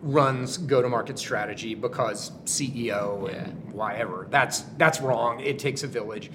runs 0.01 0.57
go-to-market 0.57 1.19
strategy 1.19 1.75
because 1.75 2.31
CEO 2.45 3.31
and 3.33 3.73
whatever. 3.73 4.27
That's 4.29 4.61
that's 4.77 5.01
wrong. 5.01 5.39
It 5.39 5.59
takes 5.59 5.83
a 5.83 5.87
village. 5.87 6.31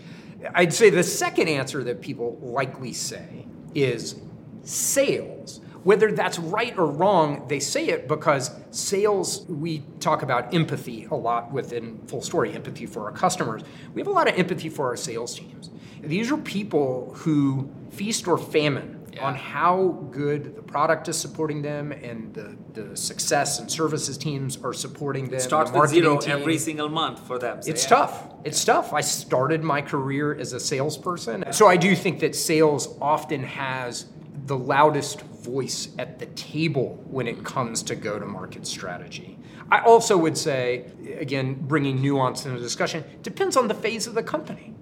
I'd 0.54 0.72
say 0.72 0.90
the 0.90 1.02
second 1.02 1.48
answer 1.48 1.82
that 1.84 2.00
people 2.00 2.38
likely 2.40 2.92
say 2.92 3.46
is 3.74 4.16
sales. 4.62 5.60
Whether 5.82 6.10
that's 6.10 6.38
right 6.38 6.76
or 6.76 6.86
wrong, 6.86 7.46
they 7.46 7.60
say 7.60 7.86
it 7.88 8.08
because 8.08 8.50
sales, 8.72 9.46
we 9.46 9.84
talk 10.00 10.22
about 10.22 10.52
empathy 10.52 11.06
a 11.10 11.14
lot 11.14 11.52
within 11.52 11.98
FullStory, 12.06 12.56
empathy 12.56 12.86
for 12.86 13.04
our 13.04 13.12
customers. 13.12 13.62
We 13.94 14.00
have 14.00 14.08
a 14.08 14.12
lot 14.12 14.28
of 14.28 14.36
empathy 14.36 14.68
for 14.68 14.86
our 14.88 14.96
sales 14.96 15.36
teams. 15.36 15.70
These 16.02 16.32
are 16.32 16.36
people 16.38 17.12
who 17.14 17.70
feast 17.90 18.26
or 18.26 18.36
famine 18.36 18.95
on 19.20 19.34
how 19.34 20.08
good 20.10 20.54
the 20.56 20.62
product 20.62 21.08
is 21.08 21.16
supporting 21.16 21.62
them 21.62 21.92
and 21.92 22.34
the, 22.34 22.56
the 22.72 22.96
success 22.96 23.58
and 23.58 23.70
services 23.70 24.16
teams 24.18 24.58
are 24.62 24.72
supporting 24.72 25.26
them. 25.26 25.34
It 25.34 25.42
starts 25.42 25.70
the 25.70 25.80
with 25.80 25.90
zero 25.90 26.12
marketing 26.14 26.32
team. 26.32 26.40
every 26.40 26.58
single 26.58 26.88
month 26.88 27.26
for 27.26 27.38
them. 27.38 27.62
So, 27.62 27.70
It's 27.70 27.84
yeah. 27.84 27.88
tough. 27.88 28.34
It's 28.44 28.64
tough. 28.64 28.92
I 28.92 29.00
started 29.00 29.62
my 29.62 29.82
career 29.82 30.34
as 30.34 30.52
a 30.52 30.60
salesperson. 30.60 31.44
So 31.52 31.66
I 31.66 31.76
do 31.76 31.96
think 31.96 32.20
that 32.20 32.34
sales 32.34 32.96
often 33.00 33.42
has 33.42 34.06
the 34.46 34.56
loudest 34.56 35.20
voice 35.22 35.88
at 35.98 36.18
the 36.18 36.26
table 36.26 37.02
when 37.08 37.26
it 37.26 37.44
comes 37.44 37.82
to 37.84 37.96
go 37.96 38.18
to 38.18 38.26
market 38.26 38.66
strategy. 38.66 39.38
I 39.70 39.80
also 39.80 40.16
would 40.16 40.38
say, 40.38 40.84
again, 41.18 41.54
bringing 41.54 42.00
nuance 42.00 42.46
into 42.46 42.58
the 42.58 42.62
discussion, 42.64 43.02
depends 43.22 43.56
on 43.56 43.66
the 43.66 43.74
phase 43.74 44.06
of 44.06 44.14
the 44.14 44.22
company. 44.22 44.75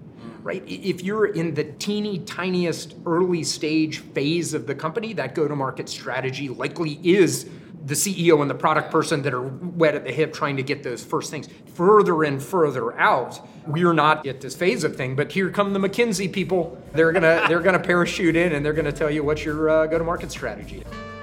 Right? 0.45 0.61
If 0.67 1.01
you're 1.01 1.25
in 1.25 1.55
the 1.55 1.63
teeny 1.63 2.19
tiniest 2.19 2.93
early 3.07 3.43
stage 3.43 4.01
phase 4.01 4.53
of 4.53 4.67
the 4.67 4.75
company, 4.75 5.11
that 5.13 5.33
go 5.33 5.47
to 5.47 5.55
market 5.55 5.89
strategy 5.89 6.49
likely 6.49 6.99
is 7.01 7.49
the 7.83 7.95
CEO 7.95 8.39
and 8.43 8.47
the 8.47 8.53
product 8.53 8.91
person 8.91 9.23
that 9.23 9.33
are 9.33 9.41
wet 9.41 9.95
at 9.95 10.03
the 10.03 10.11
hip 10.11 10.33
trying 10.33 10.55
to 10.57 10.61
get 10.61 10.83
those 10.83 11.03
first 11.03 11.31
things. 11.31 11.49
Further 11.73 12.23
and 12.23 12.43
further 12.43 12.95
out, 12.99 13.43
we're 13.65 13.93
not 13.93 14.27
at 14.27 14.39
this 14.39 14.55
phase 14.55 14.83
of 14.83 14.95
thing, 14.95 15.15
but 15.15 15.31
here 15.31 15.49
come 15.49 15.73
the 15.73 15.79
McKinsey 15.79 16.31
people. 16.31 16.79
They're 16.93 17.11
gonna 17.11 17.43
they're 17.47 17.59
gonna 17.59 17.79
parachute 17.79 18.35
in 18.35 18.53
and 18.53 18.63
they're 18.63 18.73
gonna 18.73 18.91
tell 18.91 19.09
you 19.09 19.23
what 19.23 19.43
your 19.43 19.67
uh, 19.67 19.87
go-to-market 19.87 20.29
strategy. 20.29 20.81
is. 20.81 21.14